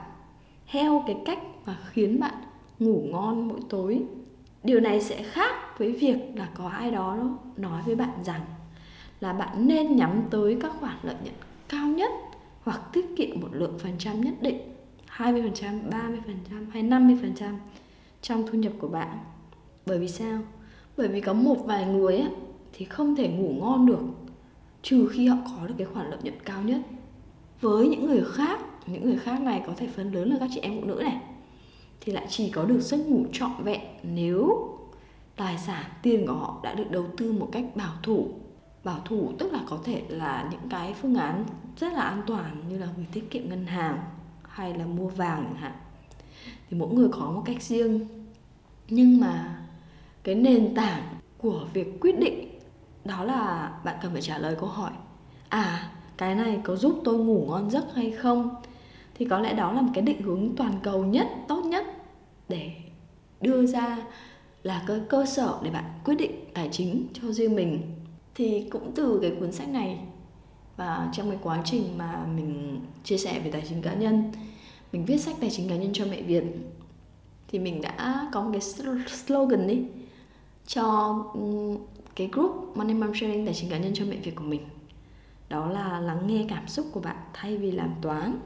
theo 0.71 1.03
cái 1.07 1.17
cách 1.25 1.39
mà 1.65 1.77
khiến 1.85 2.19
bạn 2.19 2.33
ngủ 2.79 3.03
ngon 3.11 3.47
mỗi 3.47 3.59
tối 3.69 4.03
điều 4.63 4.79
này 4.79 5.01
sẽ 5.01 5.23
khác 5.23 5.79
với 5.79 5.91
việc 5.91 6.17
là 6.35 6.49
có 6.55 6.67
ai 6.67 6.91
đó 6.91 7.17
nói 7.57 7.81
với 7.85 7.95
bạn 7.95 8.23
rằng 8.23 8.41
là 9.19 9.33
bạn 9.33 9.67
nên 9.67 9.95
nhắm 9.95 10.21
tới 10.29 10.57
các 10.61 10.71
khoản 10.79 10.95
lợi 11.03 11.15
nhuận 11.23 11.35
cao 11.69 11.87
nhất 11.87 12.11
hoặc 12.63 12.81
tiết 12.93 13.05
kiệm 13.15 13.39
một 13.41 13.49
lượng 13.51 13.79
phần 13.79 13.93
trăm 13.97 14.21
nhất 14.21 14.33
định 14.41 14.59
20%, 15.17 15.89
30% 15.89 16.71
hay 16.71 16.83
50% 16.83 17.53
trong 18.21 18.47
thu 18.47 18.57
nhập 18.57 18.73
của 18.79 18.87
bạn. 18.87 19.17
Bởi 19.85 19.99
vì 19.99 20.07
sao? 20.07 20.39
Bởi 20.97 21.07
vì 21.07 21.21
có 21.21 21.33
một 21.33 21.57
vài 21.65 21.85
người 21.85 22.17
ấy, 22.17 22.31
thì 22.77 22.85
không 22.85 23.15
thể 23.15 23.27
ngủ 23.27 23.53
ngon 23.59 23.85
được, 23.85 23.99
trừ 24.81 25.09
khi 25.11 25.27
họ 25.27 25.37
có 25.45 25.67
được 25.67 25.73
cái 25.77 25.87
khoản 25.93 26.09
lợi 26.09 26.19
nhuận 26.23 26.39
cao 26.45 26.63
nhất. 26.63 26.81
Với 27.61 27.87
những 27.87 28.05
người 28.05 28.23
khác, 28.31 28.59
những 28.87 29.05
người 29.05 29.17
khác 29.17 29.41
này 29.41 29.63
có 29.67 29.73
thể 29.77 29.87
phần 29.87 30.13
lớn 30.13 30.29
là 30.29 30.37
các 30.39 30.49
chị 30.53 30.59
em 30.59 30.81
phụ 30.81 30.87
nữ 30.87 31.01
này, 31.03 31.21
thì 32.01 32.11
lại 32.11 32.25
chỉ 32.29 32.49
có 32.49 32.63
được 32.63 32.79
giấc 32.79 32.97
ngủ 32.97 33.25
trọn 33.31 33.51
vẹn 33.63 33.81
nếu 34.03 34.73
tài 35.35 35.57
sản, 35.57 35.83
tiền 36.01 36.27
của 36.27 36.33
họ 36.33 36.59
đã 36.63 36.73
được 36.73 36.91
đầu 36.91 37.05
tư 37.17 37.31
một 37.31 37.49
cách 37.51 37.65
bảo 37.75 37.93
thủ. 38.03 38.27
Bảo 38.83 38.99
thủ 39.05 39.31
tức 39.39 39.53
là 39.53 39.59
có 39.69 39.79
thể 39.83 40.01
là 40.09 40.47
những 40.51 40.69
cái 40.69 40.93
phương 40.93 41.15
án 41.15 41.45
rất 41.77 41.93
là 41.93 42.01
an 42.01 42.21
toàn 42.27 42.63
như 42.69 42.77
là 42.77 42.87
gửi 42.97 43.05
tiết 43.13 43.31
kiệm 43.31 43.49
ngân 43.49 43.65
hàng 43.65 43.99
hay 44.41 44.73
là 44.73 44.85
mua 44.85 45.07
vàng 45.07 45.43
chẳng 45.43 45.55
hạn. 45.55 45.71
Thì 46.69 46.77
mỗi 46.77 46.93
người 46.93 47.07
có 47.11 47.31
một 47.31 47.41
cách 47.45 47.61
riêng. 47.61 48.07
Nhưng 48.89 49.19
mà 49.19 49.63
cái 50.23 50.35
nền 50.35 50.75
tảng 50.75 51.03
của 51.37 51.67
việc 51.73 51.99
quyết 52.01 52.19
định 52.19 52.46
đó 53.07 53.23
là 53.23 53.71
bạn 53.83 53.97
cần 54.01 54.11
phải 54.11 54.21
trả 54.21 54.37
lời 54.37 54.55
câu 54.59 54.69
hỏi 54.69 54.91
à 55.49 55.91
cái 56.17 56.35
này 56.35 56.59
có 56.63 56.75
giúp 56.75 57.01
tôi 57.03 57.17
ngủ 57.17 57.45
ngon 57.49 57.69
giấc 57.69 57.85
hay 57.95 58.11
không? 58.11 58.55
Thì 59.15 59.25
có 59.25 59.39
lẽ 59.39 59.53
đó 59.53 59.71
là 59.71 59.81
một 59.81 59.91
cái 59.93 60.01
định 60.01 60.21
hướng 60.21 60.55
toàn 60.55 60.73
cầu 60.83 61.05
nhất, 61.05 61.27
tốt 61.47 61.61
nhất 61.65 61.85
để 62.49 62.71
đưa 63.41 63.65
ra 63.65 63.97
là 64.63 64.83
cái 64.87 64.99
cơ 65.09 65.25
sở 65.25 65.59
để 65.63 65.71
bạn 65.71 65.83
quyết 66.05 66.15
định 66.15 66.45
tài 66.53 66.69
chính 66.71 67.07
cho 67.13 67.31
riêng 67.31 67.55
mình. 67.55 67.81
Thì 68.35 68.67
cũng 68.71 68.91
từ 68.95 69.19
cái 69.21 69.31
cuốn 69.39 69.51
sách 69.51 69.69
này 69.69 69.99
và 70.77 71.09
trong 71.13 71.29
cái 71.29 71.39
quá 71.43 71.61
trình 71.65 71.97
mà 71.97 72.25
mình 72.35 72.79
chia 73.03 73.17
sẻ 73.17 73.39
về 73.43 73.51
tài 73.51 73.63
chính 73.69 73.81
cá 73.81 73.93
nhân, 73.93 74.31
mình 74.91 75.05
viết 75.05 75.17
sách 75.17 75.35
tài 75.39 75.49
chính 75.49 75.69
cá 75.69 75.75
nhân 75.75 75.89
cho 75.93 76.05
mẹ 76.11 76.21
việt, 76.21 76.43
thì 77.47 77.59
mình 77.59 77.81
đã 77.81 78.27
có 78.33 78.41
một 78.41 78.49
cái 78.51 78.61
slogan 79.07 79.67
đi 79.67 79.83
cho 80.67 81.15
cái 82.17 82.29
group 82.31 82.77
Money 82.77 82.93
Mom 82.93 83.15
Sharing 83.15 83.45
tài 83.45 83.53
chính 83.53 83.69
cá 83.69 83.77
nhân 83.77 83.91
cho 83.93 84.05
mẹ 84.09 84.15
Việt 84.15 84.35
của 84.35 84.43
mình. 84.43 84.61
Đó 85.49 85.69
là 85.69 85.99
lắng 85.99 86.27
nghe 86.27 86.45
cảm 86.49 86.67
xúc 86.67 86.85
của 86.91 86.99
bạn 86.99 87.15
thay 87.33 87.57
vì 87.57 87.71
làm 87.71 87.89
toán. 88.01 88.39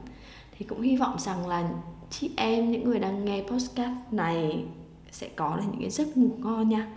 Thì 0.58 0.64
cũng 0.64 0.80
hy 0.80 0.96
vọng 0.96 1.16
rằng 1.18 1.48
là 1.48 1.70
chị 2.10 2.30
em, 2.36 2.70
những 2.70 2.84
người 2.84 2.98
đang 2.98 3.24
nghe 3.24 3.42
podcast 3.42 3.92
này 4.10 4.64
sẽ 5.10 5.28
có 5.36 5.56
được 5.56 5.62
những 5.72 5.80
cái 5.80 5.90
giấc 5.90 6.16
ngủ 6.16 6.30
ngon 6.38 6.68
nha. 6.68 6.88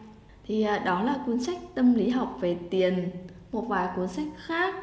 Thì 0.47 0.61
à, 0.61 0.79
đó 0.79 1.03
là 1.03 1.23
cuốn 1.25 1.43
sách 1.43 1.57
tâm 1.75 1.93
lý 1.93 2.09
học 2.09 2.38
về 2.39 2.57
tiền, 2.69 3.09
một 3.51 3.61
vài 3.61 3.89
cuốn 3.95 4.07
sách 4.07 4.27
khác. 4.38 4.75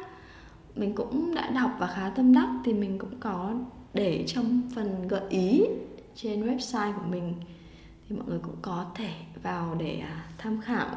Mình 0.75 0.95
cũng 0.95 1.35
đã 1.35 1.49
đọc 1.49 1.71
và 1.79 1.87
khá 1.87 2.09
tâm 2.09 2.33
đắc 2.33 2.49
thì 2.65 2.73
mình 2.73 2.99
cũng 2.99 3.19
có 3.19 3.53
để 3.93 4.23
trong 4.27 4.61
phần 4.75 5.07
gợi 5.07 5.29
ý 5.29 5.61
trên 6.15 6.47
website 6.47 6.93
của 6.93 7.05
mình. 7.09 7.33
Thì 8.09 8.15
mọi 8.15 8.25
người 8.27 8.39
cũng 8.39 8.57
có 8.61 8.85
thể 8.95 9.11
vào 9.43 9.75
để 9.79 9.99
à, 9.99 10.25
tham 10.37 10.61
khảo 10.61 10.89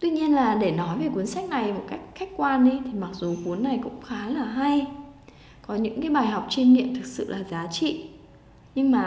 tuy 0.00 0.10
nhiên 0.10 0.34
là 0.34 0.54
để 0.54 0.70
nói 0.70 0.98
về 0.98 1.08
cuốn 1.08 1.26
sách 1.26 1.48
này 1.48 1.72
một 1.72 1.84
cách 1.88 2.00
khách 2.14 2.28
quan 2.36 2.70
đi 2.70 2.78
thì 2.84 2.98
mặc 2.98 3.10
dù 3.12 3.36
cuốn 3.44 3.62
này 3.62 3.80
cũng 3.82 4.00
khá 4.02 4.28
là 4.28 4.44
hay, 4.44 4.86
có 5.66 5.74
những 5.74 6.00
cái 6.00 6.10
bài 6.10 6.26
học 6.26 6.46
chiêm 6.48 6.72
nghiệm 6.72 6.94
thực 6.94 7.06
sự 7.06 7.28
là 7.28 7.44
giá 7.50 7.66
trị. 7.70 8.04
Nhưng 8.74 8.90
mà 8.90 9.02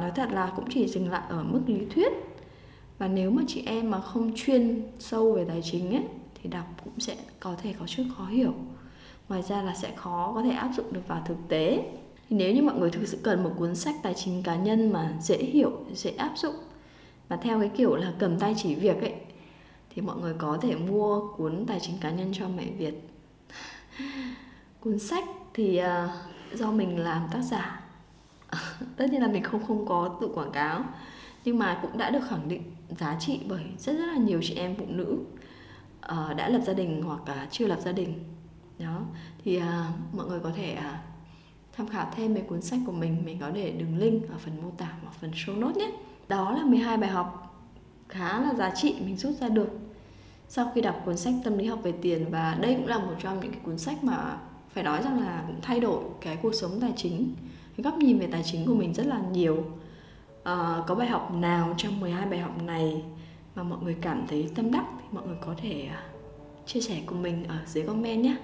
nói 0.00 0.10
thật 0.14 0.28
là 0.32 0.52
cũng 0.56 0.64
chỉ 0.70 0.88
dừng 0.88 1.10
lại 1.10 1.22
ở 1.28 1.44
mức 1.44 1.60
lý 1.66 1.86
thuyết. 1.94 2.12
Và 2.98 3.08
nếu 3.08 3.30
mà 3.30 3.42
chị 3.48 3.62
em 3.66 3.90
mà 3.90 4.00
không 4.00 4.32
chuyên 4.36 4.82
sâu 4.98 5.32
về 5.32 5.44
tài 5.44 5.62
chính 5.62 5.90
ấy, 5.90 6.04
thì 6.42 6.50
đọc 6.50 6.64
cũng 6.84 7.00
sẽ 7.00 7.16
có 7.40 7.54
thể 7.62 7.74
có 7.80 7.86
chút 7.86 8.02
khó 8.16 8.26
hiểu. 8.26 8.54
Ngoài 9.28 9.42
ra 9.42 9.62
là 9.62 9.74
sẽ 9.74 9.90
khó 9.96 10.32
có 10.34 10.42
thể 10.42 10.50
áp 10.50 10.70
dụng 10.76 10.92
được 10.92 11.08
vào 11.08 11.22
thực 11.26 11.36
tế. 11.48 11.84
Thì 12.30 12.36
nếu 12.36 12.54
như 12.54 12.62
mọi 12.62 12.74
người 12.74 12.90
thực 12.90 13.08
sự 13.08 13.18
cần 13.22 13.42
một 13.44 13.50
cuốn 13.58 13.74
sách 13.74 13.94
tài 14.02 14.14
chính 14.14 14.42
cá 14.42 14.56
nhân 14.56 14.92
mà 14.92 15.12
dễ 15.20 15.36
hiểu, 15.36 15.70
dễ 15.94 16.10
áp 16.10 16.32
dụng 16.36 16.54
và 17.28 17.36
theo 17.36 17.60
cái 17.60 17.70
kiểu 17.76 17.96
là 17.96 18.12
cầm 18.18 18.38
tay 18.38 18.54
chỉ 18.58 18.74
việc 18.74 19.00
ấy 19.00 19.12
thì 19.94 20.02
mọi 20.02 20.16
người 20.16 20.34
có 20.38 20.58
thể 20.62 20.76
mua 20.76 21.28
cuốn 21.36 21.64
tài 21.66 21.80
chính 21.80 21.98
cá 22.00 22.10
nhân 22.10 22.30
cho 22.32 22.48
mẹ 22.48 22.64
Việt. 22.78 22.94
Cuốn 24.80 24.98
sách 24.98 25.24
thì 25.54 25.80
uh, 25.80 26.58
do 26.58 26.70
mình 26.70 26.98
làm 26.98 27.28
tác 27.32 27.40
giả. 27.40 27.82
Tất 28.96 29.06
nhiên 29.10 29.22
là 29.22 29.28
mình 29.28 29.42
không 29.42 29.66
không 29.66 29.86
có 29.86 30.18
tự 30.20 30.28
quảng 30.34 30.52
cáo 30.52 30.84
nhưng 31.44 31.58
mà 31.58 31.78
cũng 31.82 31.98
đã 31.98 32.10
được 32.10 32.20
khẳng 32.28 32.48
định 32.48 32.62
giá 32.88 33.16
trị 33.20 33.40
bởi 33.48 33.64
rất 33.78 33.92
rất 33.92 34.06
là 34.06 34.16
nhiều 34.16 34.40
chị 34.42 34.54
em 34.54 34.74
phụ 34.78 34.84
nữ 34.88 35.18
uh, 36.12 36.36
đã 36.36 36.48
lập 36.48 36.60
gia 36.66 36.72
đình 36.72 37.02
hoặc 37.02 37.28
là 37.28 37.48
chưa 37.50 37.66
lập 37.66 37.78
gia 37.80 37.92
đình. 37.92 38.24
Đó 38.78 39.00
thì 39.44 39.58
uh, 39.58 39.62
mọi 40.12 40.26
người 40.26 40.40
có 40.40 40.50
thể 40.56 40.76
uh, 40.78 40.84
tham 41.72 41.88
khảo 41.88 42.10
thêm 42.16 42.34
về 42.34 42.40
cuốn 42.40 42.62
sách 42.62 42.80
của 42.86 42.92
mình. 42.92 43.22
Mình 43.24 43.38
có 43.40 43.50
để 43.50 43.70
đường 43.70 43.98
link 43.98 44.30
ở 44.30 44.38
phần 44.38 44.62
mô 44.62 44.70
tả 44.70 44.92
hoặc 45.02 45.12
phần 45.20 45.30
show 45.30 45.60
notes 45.60 45.76
nhé. 45.76 45.92
Đó 46.28 46.52
là 46.52 46.64
12 46.64 46.96
bài 46.96 47.10
học 47.10 47.51
khá 48.12 48.40
là 48.40 48.54
giá 48.54 48.72
trị 48.74 48.94
mình 49.04 49.16
rút 49.16 49.32
ra 49.40 49.48
được. 49.48 49.68
Sau 50.48 50.72
khi 50.74 50.80
đọc 50.80 51.02
cuốn 51.04 51.16
sách 51.16 51.34
tâm 51.44 51.58
lý 51.58 51.66
học 51.66 51.78
về 51.82 51.92
tiền 52.02 52.26
và 52.30 52.58
đây 52.60 52.74
cũng 52.74 52.86
là 52.86 52.98
một 52.98 53.14
trong 53.18 53.40
những 53.40 53.52
cái 53.52 53.60
cuốn 53.64 53.78
sách 53.78 54.04
mà 54.04 54.38
phải 54.74 54.84
nói 54.84 55.02
rằng 55.02 55.20
là 55.20 55.44
cũng 55.46 55.60
thay 55.62 55.80
đổi 55.80 56.04
cái 56.20 56.36
cuộc 56.42 56.54
sống 56.54 56.80
tài 56.80 56.92
chính 56.96 57.34
cái 57.76 57.84
góc 57.84 57.94
nhìn 57.94 58.18
về 58.18 58.28
tài 58.32 58.42
chính 58.42 58.66
của 58.66 58.74
mình 58.74 58.94
rất 58.94 59.06
là 59.06 59.20
nhiều. 59.32 59.64
À, 60.44 60.82
có 60.86 60.94
bài 60.94 61.08
học 61.08 61.32
nào 61.34 61.74
trong 61.76 62.00
12 62.00 62.26
bài 62.26 62.38
học 62.38 62.62
này 62.62 63.02
mà 63.54 63.62
mọi 63.62 63.78
người 63.82 63.96
cảm 64.00 64.26
thấy 64.28 64.50
tâm 64.54 64.70
đắc 64.72 64.84
thì 64.98 65.04
mọi 65.10 65.26
người 65.26 65.36
có 65.40 65.54
thể 65.56 65.88
à, 65.90 66.02
chia 66.66 66.80
sẻ 66.80 67.00
cùng 67.06 67.22
mình 67.22 67.44
ở 67.48 67.56
dưới 67.66 67.84
comment 67.84 68.22
nhé. 68.22 68.36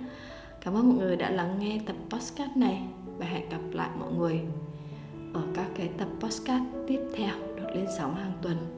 Cảm 0.60 0.74
ơn 0.74 0.88
mọi 0.88 0.98
người 0.98 1.16
đã 1.16 1.30
lắng 1.30 1.56
nghe 1.58 1.80
tập 1.86 1.96
podcast 2.10 2.56
này 2.56 2.82
và 3.18 3.26
hẹn 3.26 3.48
gặp 3.48 3.60
lại 3.72 3.90
mọi 4.00 4.12
người 4.12 4.40
ở 5.34 5.42
các 5.54 5.66
cái 5.76 5.88
tập 5.98 6.08
podcast 6.20 6.64
tiếp 6.88 7.00
theo 7.16 7.34
được 7.56 7.66
lên 7.74 7.86
sóng 7.98 8.14
hàng 8.14 8.32
tuần 8.42 8.77